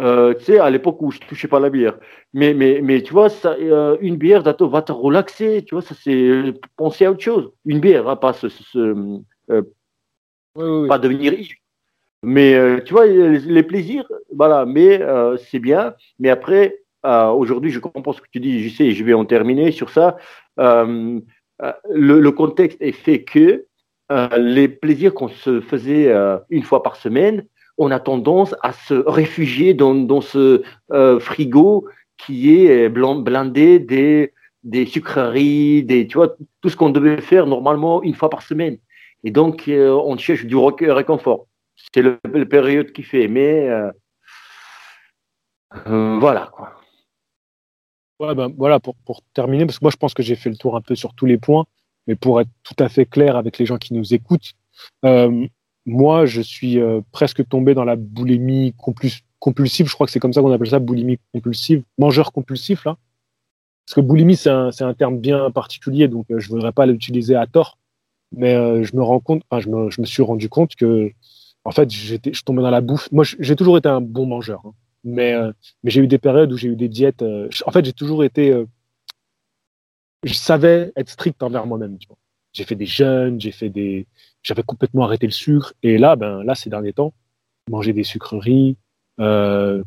[0.00, 1.98] Euh, tu sais, à l'époque où je touchais pas la bière.
[2.32, 3.56] Mais, mais, mais tu vois, ça,
[4.00, 5.64] une bière, Dato, va te relaxer.
[5.66, 7.52] Tu vois, ça c'est penser à autre chose.
[7.64, 8.48] Une bière, hein, pas ce,
[10.88, 11.32] pas devenir
[12.22, 15.00] Mais tu vois, les, plaisirs, voilà, mais
[15.50, 15.94] c'est bien.
[16.18, 19.24] Mais après, euh, aujourd'hui, je comprends ce que tu dis, je sais, je vais en
[19.24, 20.16] terminer sur ça.
[20.58, 21.20] Euh,
[21.62, 23.66] euh, le, contexte est fait que
[24.36, 26.12] les plaisirs qu'on se faisait
[26.50, 27.46] une fois par semaine,
[27.78, 30.62] on a tendance à se réfugier dans, ce
[31.20, 31.88] frigo
[32.18, 34.32] qui est blindé des,
[34.64, 38.78] des sucreries, des, tu vois, tout ce qu'on devait faire normalement une fois par semaine.
[39.26, 41.46] Et donc, on cherche du réconfort.
[41.92, 43.68] C'est le, période qui fait, mais
[45.84, 46.72] voilà quoi.
[48.18, 48.96] Ouais, ben, voilà, pour,
[49.34, 51.26] terminer, parce que moi je pense que j'ai fait le tour un peu sur tous
[51.26, 51.66] les points,
[52.06, 54.54] mais pour être tout à fait clair avec les gens qui nous écoutent,
[55.04, 55.46] euh,
[55.84, 60.32] moi je suis euh, presque tombé dans la boulimie compulsive, je crois que c'est comme
[60.32, 62.96] ça qu'on appelle ça, boulimie compulsive, mangeur compulsif là.
[63.84, 67.36] Parce que boulimie c'est un, terme bien particulier, donc euh, je ne voudrais pas l'utiliser
[67.36, 67.76] à tort,
[68.32, 71.10] mais euh, je me rends compte, je, me, suis rendu compte que
[71.64, 73.10] en fait j'étais, je tombais dans la bouffe.
[73.12, 74.62] Moi j'ai toujours été un bon mangeur.
[74.64, 74.72] Hein.
[75.04, 75.52] Mais, euh,
[75.84, 77.22] mais j'ai eu des périodes où j'ai eu des diètes.
[77.22, 78.64] Euh, en fait, j'ai toujours été.
[80.24, 81.96] Je savais être strict envers moi-même.
[82.52, 84.06] J'ai fait des jeûnes, j'ai fait des.
[84.42, 85.74] J'avais complètement arrêté le sucre.
[85.84, 87.12] Et là, ben, là, ces derniers temps,
[87.70, 88.76] manger des sucreries,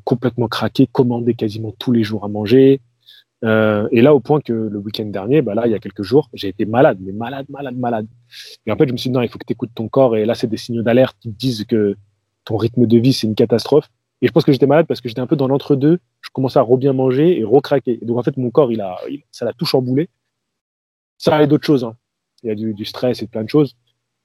[0.05, 2.79] complètement craqué, commander quasiment tous les jours à manger.
[3.43, 6.29] Et là, au point que le week-end dernier, ben là, il y a quelques jours,
[6.33, 8.07] j'ai été malade, mais malade, malade, malade.
[8.65, 10.17] Et en fait, je me suis dit, non, il faut que tu écoutes ton corps.
[10.17, 11.95] Et là, c'est des signaux d'alerte qui te disent que
[12.45, 13.89] ton rythme de vie, c'est une catastrophe.
[14.21, 15.99] Et je pense que j'étais malade parce que j'étais un peu dans l'entre-deux.
[16.21, 17.99] Je commençais à re-bien manger et recraquer.
[18.01, 18.97] Et donc, en fait, mon corps, il a,
[19.31, 20.09] ça l'a tout chamboulé.
[21.17, 21.83] Ça avait d'autres choses.
[21.83, 21.95] Hein.
[22.43, 23.75] Il y a du, stress et plein de choses.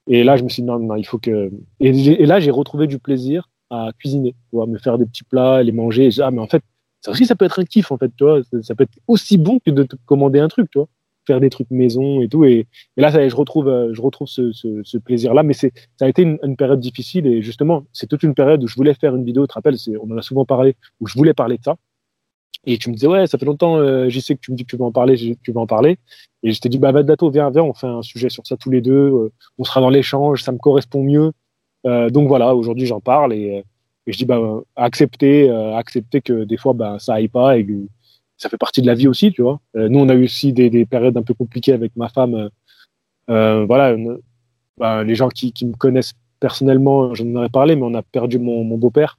[0.06, 1.50] Et là, je me suis dit, non, non, il faut que.
[1.80, 5.72] Et, là, j'ai retrouvé du plaisir à cuisiner, vois, me faire des petits plats, les
[5.72, 6.10] manger.
[6.20, 6.62] Ah, mais en fait,
[7.04, 8.40] ça aussi, ça peut être un kiff, en fait, tu vois.
[8.62, 10.88] Ça peut être aussi bon que de te commander un truc, tu vois
[11.26, 12.44] faire des trucs maison et tout.
[12.44, 15.42] Et, là, je retrouve, euh, je retrouve ce, plaisir-là.
[15.42, 15.68] Mais ça
[16.00, 19.14] a été une, période difficile et justement, c'est toute une période où je voulais faire
[19.16, 19.44] une vidéo.
[19.44, 21.76] Tu te rappelles, on en a souvent parlé, où je voulais parler de ça.
[22.66, 24.64] Et tu me disais, ouais, ça fait longtemps, euh, j'y sais que tu me dis
[24.64, 25.98] que tu veux en parler, tu veux en parler.
[26.42, 28.70] Et je t'ai dit, bah, Dato, viens, viens, on fait un sujet sur ça tous
[28.70, 28.92] les deux.
[28.92, 31.32] Euh, on sera dans l'échange, ça me correspond mieux.
[31.84, 33.64] donc voilà, aujourd'hui, j'en parle et,
[34.06, 34.40] et, je dis, bah,
[34.76, 37.72] accepter, accepter que des fois, bah, ça aille pas et que
[38.36, 39.60] ça fait partie de la vie aussi, tu vois.
[39.76, 42.34] Euh, nous, on a eu aussi des, des, périodes un peu compliquées avec ma femme.
[42.34, 42.48] Euh,
[43.30, 43.96] euh voilà,
[44.78, 48.38] bah, les gens qui, qui, me connaissent personnellement, j'en aurais parlé, mais on a perdu
[48.38, 49.18] mon, mon beau-père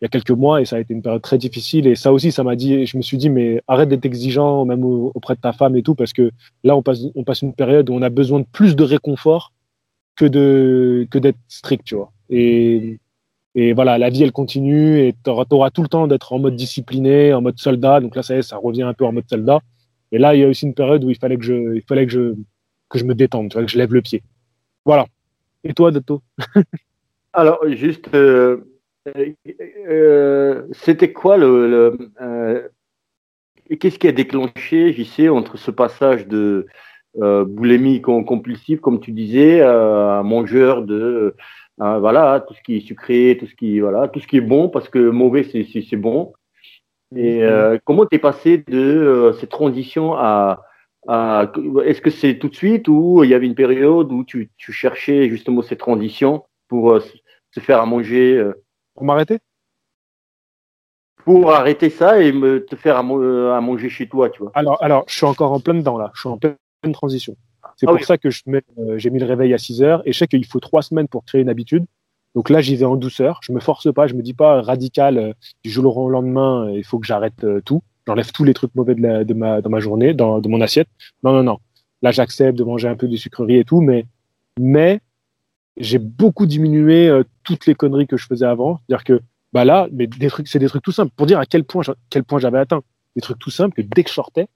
[0.00, 1.86] il y a quelques mois et ça a été une période très difficile.
[1.86, 4.84] Et ça aussi, ça m'a dit, je me suis dit, mais arrête d'être exigeant, même
[4.84, 6.30] auprès de ta femme et tout, parce que
[6.64, 9.52] là, on passe, on passe une période où on a besoin de plus de réconfort
[10.16, 12.12] que de que d'être strict, tu vois.
[12.28, 12.98] Et
[13.54, 16.56] et voilà, la vie, elle continue et tu auras, tout le temps d'être en mode
[16.56, 18.00] discipliné, en mode soldat.
[18.00, 19.60] Donc là, ça revient un peu en mode soldat.
[20.10, 22.06] Et là, il y a aussi une période où il fallait que je, il fallait
[22.06, 22.34] que je,
[22.88, 24.22] que je me détende, tu vois, que je lève le pied.
[24.84, 25.06] Voilà.
[25.64, 26.22] Et toi, Dato?
[27.32, 28.58] Alors, juste, euh,
[29.88, 32.10] euh, c'était quoi le.
[32.20, 32.68] Euh,
[33.80, 36.66] qu'est-ce qui a déclenché, sais, entre ce passage de,
[37.14, 41.34] boulémique compulsif, comme tu disais, un mangeur de
[42.00, 44.68] voilà tout ce qui est sucré, tout ce qui voilà tout ce qui est bon
[44.68, 46.32] parce que mauvais c'est bon.
[47.14, 47.42] Et
[47.84, 50.62] comment tu es passé de cette transition à
[51.08, 55.28] est-ce que c'est tout de suite ou il y avait une période où tu, cherchais
[55.28, 57.00] justement cette transition pour euh,
[57.50, 58.64] se faire à manger euh?
[58.94, 59.38] Pour m'arrêter?
[61.24, 64.52] Pour arrêter ça et me, te faire euh, à, manger chez toi, tu vois.
[64.54, 66.10] Alors, alors, je suis encore en plein dedans là.
[66.14, 66.56] Je suis en pleine
[66.92, 67.36] transition.
[67.76, 70.26] C'est ah pour ça que j'ai mis le réveil à 6 heures et je sais
[70.26, 71.84] qu'il faut trois semaines pour créer une habitude.
[72.34, 73.40] Donc là, j'y vais en douceur.
[73.42, 74.06] Je me force pas.
[74.06, 76.70] Je me dis pas radical du jour au lendemain.
[76.70, 79.80] Il faut que j'arrête tout j'enlève tous les trucs mauvais de, de, ma, dans ma
[79.80, 80.88] journée, dans, de mon assiette.
[81.22, 81.58] Non, non, non.
[82.02, 84.06] Là, j'accepte de manger un peu de sucreries et tout, mais,
[84.58, 85.00] mais
[85.76, 88.78] j'ai beaucoup diminué euh, toutes les conneries que je faisais avant.
[88.78, 89.20] C'est-à-dire que,
[89.52, 91.82] bah là, mais des trucs, c'est des trucs tout simples pour dire à quel point,
[92.10, 92.82] quel point j'avais atteint.
[93.14, 94.48] Des trucs tout simples que dès que je sortais,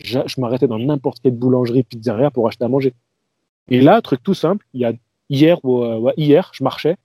[0.00, 2.94] je, m'arrêtais dans n'importe quelle boulangerie, pizzeria pour acheter à manger.
[3.68, 4.92] Et là, truc tout simple, il y a
[5.30, 6.96] hier euh, hier, je marchais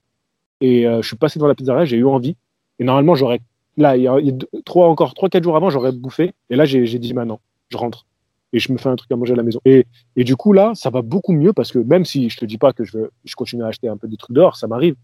[0.60, 2.36] et euh, je suis passé devant la pizzeria, j'ai eu envie.
[2.78, 3.40] Et normalement, j'aurais
[3.76, 4.16] Là, il y a,
[4.64, 6.34] trois, encore trois, quatre jours avant, j'aurais bouffé.
[6.50, 8.06] Et là, j'ai dit maintenant, je rentre
[8.52, 9.60] et je me fais un truc à manger à la maison.
[9.64, 9.86] Et,
[10.16, 12.58] et, du coup, là, ça va beaucoup mieux parce que même si je te dis
[12.58, 14.96] pas que je, veux, je continue à acheter un peu des trucs dehors, ça m'arrive.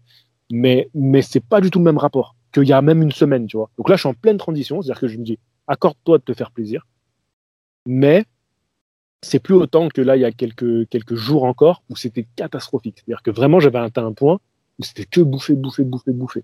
[0.51, 3.47] Mais, mais c'est pas du tout le même rapport qu'il y a même une semaine,
[3.47, 3.69] tu vois.
[3.77, 4.81] Donc là, je suis en pleine transition.
[4.81, 6.85] C'est-à-dire que je me dis, accorde-toi de te faire plaisir.
[7.87, 8.25] Mais
[9.23, 12.97] c'est plus autant que là, il y a quelques, quelques jours encore où c'était catastrophique.
[12.97, 14.39] C'est-à-dire que vraiment, j'avais atteint un point
[14.77, 16.43] où c'était que bouffer, bouffer, bouffer, bouffer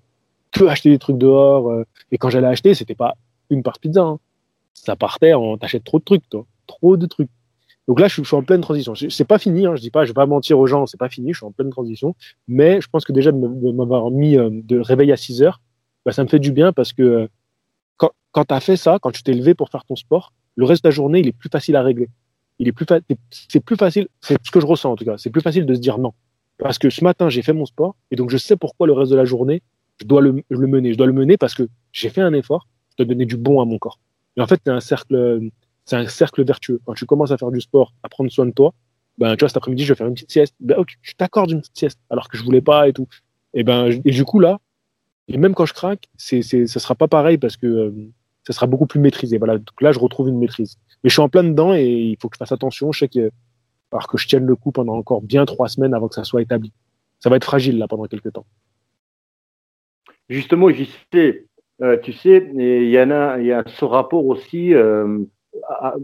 [0.53, 1.69] que acheter des trucs dehors.
[1.69, 3.15] Euh, et quand j'allais acheter, c'était pas
[3.49, 4.01] une part pizza.
[4.01, 4.19] Hein.
[4.73, 6.45] Ça partait, on t'achète trop de trucs, toi.
[6.67, 7.29] Trop de trucs.
[7.89, 8.93] Donc là, je suis, en pleine transition.
[8.95, 11.09] C'est pas fini, hein, je dis pas, je vais pas mentir aux gens, c'est pas
[11.09, 12.15] fini, je suis en pleine transition.
[12.47, 15.59] Mais je pense que déjà de m'avoir mis euh, de réveil à 6 heures,
[16.05, 17.27] bah, ça me fait du bien parce que euh,
[17.97, 20.65] quand, quand tu as fait ça, quand tu t'es levé pour faire ton sport, le
[20.65, 22.09] reste de la journée, il est plus facile à régler.
[22.59, 22.85] Il est plus
[23.29, 25.73] c'est plus facile, c'est ce que je ressens en tout cas, c'est plus facile de
[25.73, 26.13] se dire non.
[26.59, 29.11] Parce que ce matin, j'ai fait mon sport et donc je sais pourquoi le reste
[29.11, 29.63] de la journée,
[29.99, 30.93] je dois le, mener.
[30.93, 33.61] Je dois le mener parce que j'ai fait un effort, je dois donner du bon
[33.61, 33.99] à mon corps.
[34.37, 35.41] Et en fait, c'est un cercle,
[35.85, 36.79] c'est un cercle vertueux.
[36.85, 38.73] Quand tu commences à faire du sport, à prendre soin de toi,
[39.17, 40.55] ben, tu vois, cet après-midi, je vais faire une petite sieste.
[40.59, 43.07] Ben, ok, je t'accorde une petite sieste, alors que je voulais pas et tout.
[43.53, 44.59] Et ben, et du coup, là,
[45.27, 47.91] et même quand je craque, c'est, c'est, ça sera pas pareil parce que euh,
[48.45, 49.37] ça sera beaucoup plus maîtrisé.
[49.37, 49.57] Voilà.
[49.57, 50.77] Donc là, je retrouve une maîtrise.
[51.03, 52.91] Mais je suis en plein dedans et il faut que je fasse attention.
[52.91, 53.31] Je sais que,
[53.91, 56.41] alors que je tienne le coup pendant encore bien trois semaines avant que ça soit
[56.41, 56.71] établi.
[57.19, 58.45] Ça va être fragile, là, pendant quelques temps.
[60.29, 61.45] Justement, j'y sais,
[61.81, 65.19] euh, tu sais, il y en a, il y a ce rapport aussi euh,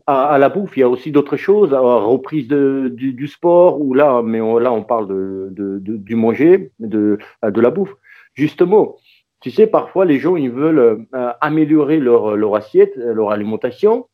[0.08, 0.78] à, la bouffe.
[0.78, 4.72] Il y a aussi d'autres choses, à reprise de, du, sport ou là, mais là
[4.72, 7.96] on parle de, du manger, de, de la bouffe.
[8.34, 8.98] Justement,
[9.42, 14.08] tu sais, parfois les gens ils veulent euh, améliorer leur, leur assiette, leur alimentation,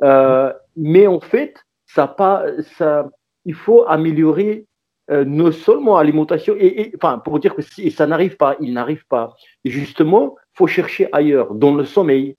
[0.00, 2.44] mais en fait, ça pas,
[2.76, 3.08] ça,
[3.44, 4.66] il faut améliorer
[5.10, 9.06] euh, non seulement alimentation, et, enfin, pour dire que si ça n'arrive pas, il n'arrive
[9.08, 9.34] pas.
[9.64, 12.36] Et justement, faut chercher ailleurs, dans le sommeil.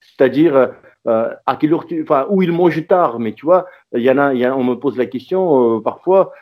[0.00, 0.72] C'est-à-dire,
[1.06, 4.34] euh, à quelle heure enfin, où il mange tard, mais tu vois, y en a,
[4.34, 6.32] y a on me pose la question euh, parfois,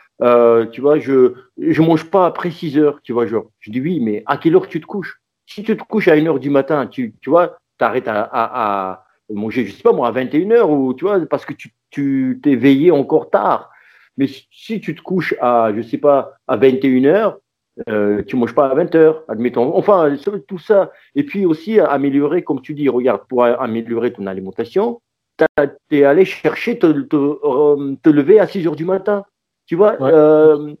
[0.73, 4.01] tu vois, je, je mange pas après 6 heures, tu vois, genre, je dis oui,
[4.01, 5.21] mais à quelle heure tu te couches?
[5.49, 8.91] Si tu te couches à 1 heure du matin, tu, tu vois, t'arrêtes à, à,
[8.91, 11.73] à manger, je sais pas moi, à 21 heures, ou tu vois, parce que tu,
[11.89, 13.71] tu t'es veillé encore tard.
[14.17, 17.39] Mais si tu te couches à, je sais pas, à 21 heures,
[17.87, 19.75] euh, tu manges pas à 20 heures, admettons.
[19.75, 20.15] Enfin,
[20.47, 20.91] tout ça.
[21.15, 25.01] Et puis aussi améliorer, comme tu dis, regarde, pour améliorer ton alimentation,
[25.37, 29.23] tu es allé chercher te, euh, te, lever à 6 heures du matin.
[29.65, 30.75] Tu vois, euh,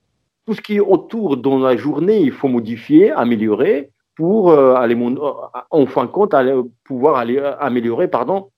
[0.45, 4.97] tout ce qui est autour dans la journée, il faut modifier, améliorer pour euh, aller,
[5.71, 6.53] en fin de compte, aller,
[6.83, 8.49] pouvoir aller améliorer, pardon,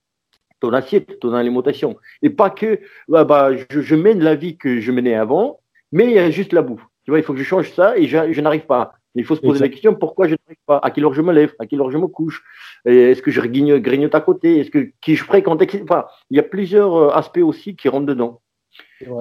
[0.60, 1.98] ton assiette, ton alimentation.
[2.24, 5.60] Et pas que bah, bah, je, mène la vie que je menais avant,
[5.92, 6.82] mais il y a juste la bouffe.
[7.04, 8.94] Tu vois, il faut que je change ça et je, n'arrive pas.
[9.14, 10.80] Il faut se poser la question pourquoi je n'arrive pas?
[10.82, 11.54] À quelle heure je me lève?
[11.60, 12.44] À quelle heure je me couche?
[12.86, 14.62] Est-ce que je grignote à côté?
[14.62, 15.62] Est-ce que qui je fréquente?
[15.84, 18.42] Enfin, il y a plusieurs euh, aspects aussi qui rentrent dedans.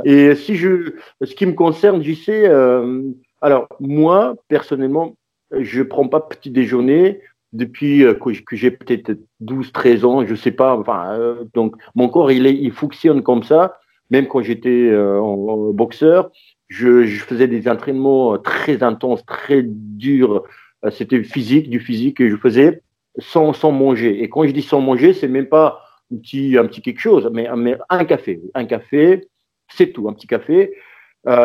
[0.07, 3.03] Et si je, ce qui me concerne, je sais, euh,
[3.43, 5.16] alors moi personnellement,
[5.59, 7.20] je prends pas petit déjeuner
[7.53, 10.76] depuis euh, que j'ai peut-être 12, 13 ans, je sais pas.
[10.76, 13.78] Enfin, euh, donc mon corps, il, est, il fonctionne comme ça.
[14.11, 16.30] Même quand j'étais euh, boxeur,
[16.68, 20.42] je, je, faisais des entraînements très intenses, très durs.
[20.90, 22.82] C'était physique, du physique que je faisais
[23.18, 24.22] sans, sans manger.
[24.22, 27.30] Et quand je dis sans manger, c'est même pas un petit, un petit quelque chose,
[27.32, 28.40] mais, mais un café.
[28.55, 29.28] Un café,
[29.68, 30.72] c'est tout, un petit café.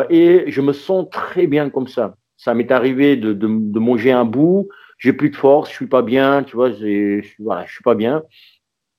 [0.10, 2.16] et je me sens très bien comme ça.
[2.38, 5.88] Ça m'est arrivé de, de, de manger un bout, j'ai plus de force, je suis
[5.88, 8.24] pas bien, tu vois, je, voilà, je suis pas bien.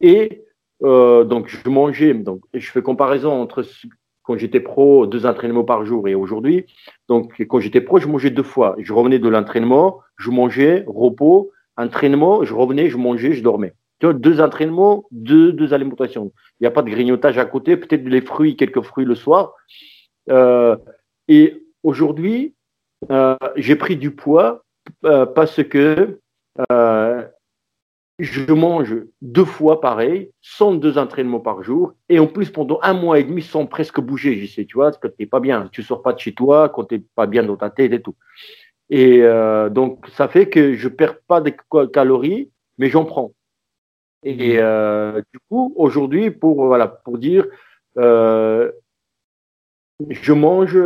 [0.01, 0.45] Et
[0.82, 3.64] euh, donc je mangeais, donc je fais comparaison entre
[4.26, 6.66] quand j'étais pro, deux entraînements par jour et aujourd'hui.
[7.09, 8.74] Donc, quand j'étais pro, je mangeais deux fois.
[8.78, 13.72] Je revenais de l'entraînement, je mangeais, repos, entraînement, je revenais, je mangeais, je dormais.
[14.01, 16.32] Tu vois, deux entraînements, deux, deux alimentations.
[16.59, 19.55] Il n'y a pas de grignotage à côté, peut-être les fruits, quelques fruits le soir.
[20.28, 20.76] Euh,
[21.28, 22.55] et aujourd'hui,
[23.11, 24.64] euh, j'ai pris du poids
[25.04, 26.20] euh, parce que
[26.70, 27.26] euh,
[28.18, 32.94] je mange deux fois pareil, sans deux entraînements par jour, et en plus pendant un
[32.94, 35.68] mois et demi sans presque bouger, je sais, tu vois, parce que t'es pas bien,
[35.70, 38.14] tu sors pas de chez toi, quand t'es pas bien dans ta tête et tout.
[38.88, 39.22] Et
[39.70, 41.52] donc ça fait que je perds pas de
[41.92, 43.32] calories, mais j'en prends.
[44.22, 47.46] Et euh, du coup, aujourd'hui, pour voilà, pour dire,
[47.96, 48.72] je
[50.32, 50.78] mange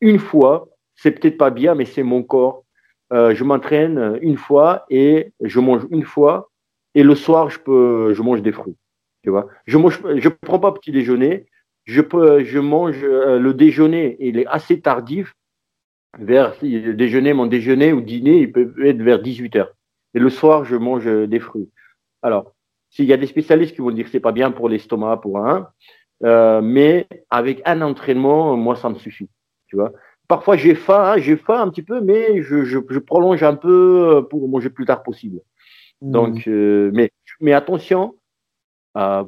[0.00, 0.68] une fois,
[1.02, 2.64] c'est peut-être pas bien, mais c'est mon corps.
[3.12, 6.50] Euh, je m'entraîne une fois et je mange une fois
[6.94, 8.76] et le soir, je peux, je mange des fruits.
[9.22, 11.46] Tu vois, je mange, je prends pas petit déjeuner.
[11.84, 14.16] Je peux, je mange euh, le déjeuner.
[14.20, 15.34] Il est assez tardif.
[16.18, 19.74] Vers déjeuner, mon déjeuner ou dîner, il peut être vers 18 heures.
[20.14, 21.70] Et le soir, je mange des fruits.
[22.20, 22.52] Alors,
[22.90, 25.38] s'il y a des spécialistes qui vont dire que c'est pas bien pour l'estomac, pour
[25.38, 25.70] un,
[26.24, 29.30] euh, mais avec un entraînement, moi, ça me suffit.
[29.66, 29.92] Tu vois.
[30.34, 33.54] Parfois, j'ai faim, hein, j'ai faim un petit peu, mais je, je, je prolonge un
[33.54, 35.40] peu pour manger plus tard possible.
[36.00, 36.50] Donc, mmh.
[36.50, 37.10] euh, mais,
[37.40, 38.14] mais attention,
[38.96, 39.24] euh,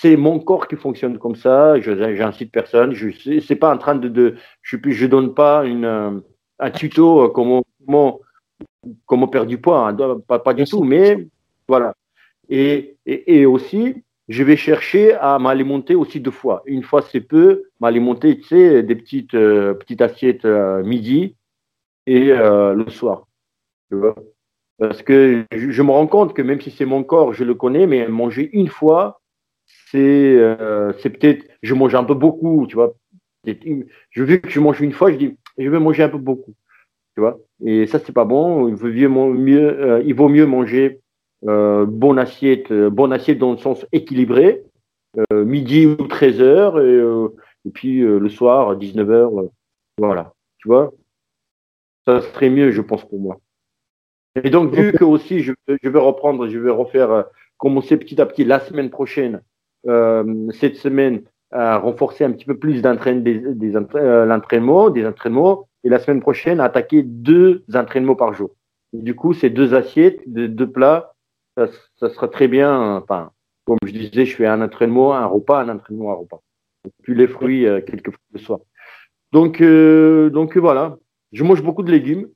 [0.00, 1.78] c'est mon corps qui fonctionne comme ça.
[1.80, 2.94] J'incite personne.
[2.94, 3.10] Je
[3.46, 6.20] c'est pas en train de, de je je donne pas une euh,
[6.58, 8.20] un tuto comment comment
[9.04, 9.94] comment perdre du poids, hein,
[10.26, 10.82] pas, pas du tout.
[10.82, 11.28] Mais
[11.68, 11.92] voilà.
[12.48, 14.02] Et, et, et aussi,
[14.32, 16.62] je vais chercher à m'alimenter aussi deux fois.
[16.66, 21.36] Une fois c'est peu, m'alimenter, tu sais, des petites petites assiettes midi
[22.06, 23.26] et le soir.
[23.90, 24.16] Tu vois?
[24.78, 27.86] Parce que je, me rends compte que même si c'est mon corps, je le connais,
[27.86, 29.20] mais manger une fois,
[29.90, 29.98] c'est
[30.36, 32.94] euh, peut-être, je mange un peu beaucoup, tu vois?
[33.44, 36.54] Je veux que je mange une fois, je dis, je vais manger un peu beaucoup,
[37.14, 37.38] tu vois?
[37.64, 38.68] Et ça, c'est pas bon.
[38.68, 41.01] Il vaut mieux, euh, manger euh,
[41.42, 44.62] bonne assiette, euh, bonne assiette dans le sens équilibré,
[45.32, 47.00] euh, midi ou 13 heures, et,
[47.64, 49.32] et puis le soir, 19 heures,
[49.98, 50.92] voilà, tu vois?
[52.06, 53.38] Ça serait mieux, je pense, pour moi.
[54.42, 57.22] Et donc, vu que aussi, je, je, vais reprendre, je vais refaire, euh,
[57.58, 59.42] commencer petit à petit la semaine prochaine,
[59.86, 65.06] euh, cette semaine, à renforcer un petit peu plus d'entraînement, des, des euh, l'entraînement, des
[65.06, 68.50] entraînements, et la semaine prochaine, à attaquer deux entraînements par jour.
[68.94, 71.11] du coup, ces deux assiettes, deux, plats,
[71.56, 72.96] ça, ça, sera très bien.
[72.96, 73.30] Enfin,
[73.64, 76.42] comme je disais, je fais un entraînement, un repas, un entraînement, un repas.
[77.02, 78.60] Puis les fruits, euh, quelques fois le soir.
[79.32, 80.96] Donc, euh, donc voilà.
[81.32, 82.28] Je mange beaucoup de légumes,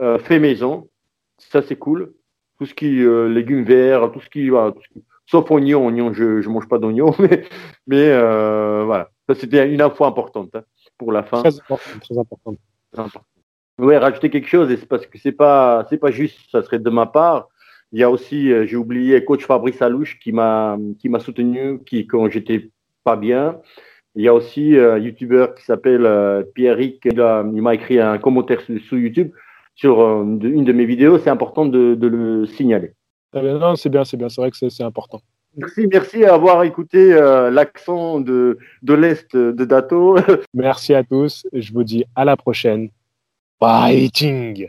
[0.00, 0.88] euh, fait maison,
[1.38, 2.14] ça c'est cool.
[2.58, 4.74] Tout ce qui euh, légumes verts, tout ce qui, voilà,
[5.26, 7.44] sauf oignons, oignons, je ne mange pas d'oignons, mais,
[7.86, 9.10] mais euh, voilà.
[9.28, 10.62] Ça c'était une info importante hein,
[10.96, 11.42] pour la fin.
[11.42, 12.56] Très important.
[12.92, 13.26] Très important.
[13.78, 16.80] Ouais, rajouter quelque chose, et c'est parce que c'est pas, c'est pas juste, ça serait
[16.80, 17.48] de ma part.
[17.92, 21.80] Il y a aussi, euh, j'ai oublié, coach Fabrice Alouche qui m'a, qui m'a soutenu,
[21.84, 22.70] qui quand j'étais
[23.04, 23.60] pas bien.
[24.14, 27.12] Il y a aussi un youtubeur qui s'appelle euh, Pierrick, il,
[27.54, 29.30] il m'a écrit un commentaire sur, sur YouTube
[29.78, 32.92] sur euh, une de mes vidéos, c'est important de, le signaler.
[33.32, 35.20] non, c'est bien, c'est bien, c'est vrai que c'est important.
[35.56, 40.16] Merci, merci à avoir écouté euh, l'accent de, de l'Est de Dato.
[40.54, 42.90] merci à tous, je vous dis à la prochaine.
[43.60, 44.68] Fighting.